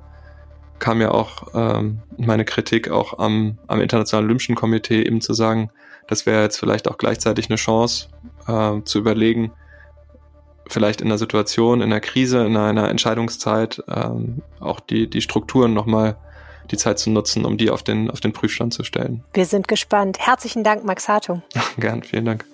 kam 0.79 1.01
ja 1.01 1.11
auch 1.11 1.49
ähm, 1.55 2.01
meine 2.17 2.45
Kritik 2.45 2.91
auch 2.91 3.19
am, 3.19 3.59
am 3.67 3.81
Internationalen 3.81 4.27
Olympischen 4.27 4.55
Komitee 4.55 5.03
eben 5.03 5.21
zu 5.21 5.35
sagen, 5.35 5.71
das 6.07 6.27
wäre 6.27 6.43
jetzt 6.43 6.59
vielleicht 6.59 6.88
auch 6.88 6.99
gleichzeitig 6.99 7.51
eine 7.51 7.57
Chance 7.57 8.09
äh, 8.47 8.83
zu 8.85 8.99
überlegen, 8.99 9.53
vielleicht 10.69 11.01
in 11.01 11.09
einer 11.09 11.19
Situation, 11.19 11.81
in 11.81 11.91
einer 11.91 12.01
Krise, 12.01 12.45
in 12.45 12.57
einer 12.57 12.88
Entscheidungszeit 12.88 13.83
ähm, 13.88 14.43
auch 14.61 14.81
die, 14.81 15.09
die 15.09 15.21
Strukturen 15.21 15.75
nochmal 15.75 16.17
die 16.71 16.77
Zeit 16.77 16.99
zu 16.99 17.11
nutzen, 17.11 17.45
um 17.45 17.57
die 17.57 17.71
auf 17.71 17.83
den, 17.83 18.11
auf 18.11 18.21
den 18.21 18.33
Prüfstand 18.33 18.75
zu 18.75 18.85
stellen. 18.85 19.25
Wir 19.33 19.47
sind 19.47 19.69
gespannt. 19.69 20.19
Herzlichen 20.19 20.64
Dank, 20.64 20.85
Max 20.85 21.09
Hartung. 21.09 21.43
Gern, 21.79 22.03
vielen 22.03 22.27
Dank. 22.27 22.45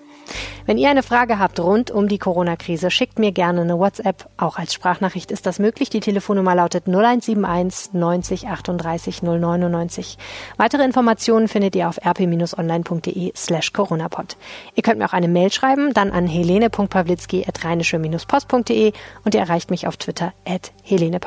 Wenn 0.66 0.78
ihr 0.78 0.88
eine 0.88 1.02
Frage 1.02 1.38
habt 1.38 1.60
rund 1.60 1.90
um 1.90 2.08
die 2.08 2.18
Corona-Krise, 2.18 2.90
schickt 2.90 3.18
mir 3.18 3.32
gerne 3.32 3.60
eine 3.60 3.78
WhatsApp. 3.78 4.28
Auch 4.38 4.58
als 4.58 4.72
Sprachnachricht 4.72 5.30
ist 5.30 5.44
das 5.44 5.58
möglich. 5.58 5.90
Die 5.90 6.00
Telefonnummer 6.00 6.54
lautet 6.54 6.86
0171 6.86 7.92
90 7.92 8.48
38 8.48 9.22
099. 9.22 10.16
Weitere 10.56 10.84
Informationen 10.84 11.48
findet 11.48 11.76
ihr 11.76 11.88
auf 11.88 11.98
rp-online.de 12.04 13.32
slash 13.36 13.72
coronapod. 13.72 14.36
Ihr 14.74 14.82
könnt 14.82 14.98
mir 14.98 15.06
auch 15.06 15.12
eine 15.12 15.28
Mail 15.28 15.52
schreiben, 15.52 15.92
dann 15.92 16.10
an 16.10 16.26
helene.pawlitzki 16.26 17.44
at 17.46 17.62
rheinische-post.de 17.64 18.92
und 19.24 19.34
ihr 19.34 19.40
erreicht 19.40 19.70
mich 19.70 19.86
auf 19.86 19.96
Twitter 19.98 20.32
at 20.46 20.72
Helene. 20.82 21.20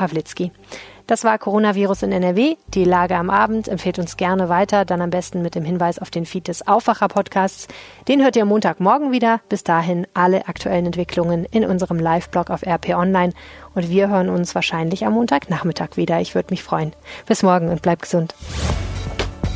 Das 1.08 1.24
war 1.24 1.38
Coronavirus 1.38 2.04
in 2.04 2.12
NRW. 2.12 2.58
Die 2.74 2.84
Lage 2.84 3.16
am 3.16 3.30
Abend 3.30 3.70
empfehlt 3.70 3.98
uns 3.98 4.18
gerne 4.18 4.50
weiter, 4.50 4.84
dann 4.84 5.02
am 5.02 5.10
besten 5.10 5.42
mit 5.42 5.56
dem 5.56 5.64
Hinweis 5.64 6.00
auf 6.00 6.12
den 6.12 6.26
Feed 6.26 6.50
des 6.50 6.68
Aufwacher-Podcasts. 6.68 7.70
Den 8.10 8.22
hört 8.22 8.36
ihr 8.36 8.44
Montagmorgen 8.44 9.14
wieder. 9.14 9.40
Bis 9.48 9.64
dahin 9.64 10.06
alle 10.14 10.50
aktuellen 10.50 10.86
Entwicklungen 10.86 11.46
in 11.46 11.64
unserem 11.64 11.98
Live-Blog 11.98 12.50
auf 12.50 12.68
RP 12.68 12.90
Online. 12.90 13.32
Und 13.74 13.90
wir 13.90 14.10
hören 14.10 14.28
uns 14.28 14.54
wahrscheinlich 14.54 15.06
am 15.06 15.14
Montagnachmittag 15.14 15.96
wieder. 15.96 16.20
Ich 16.20 16.36
würde 16.36 16.52
mich 16.52 16.62
freuen. 16.62 16.92
Bis 17.26 17.42
morgen 17.42 17.70
und 17.70 17.82
bleibt 17.82 18.02
gesund. 18.02 18.36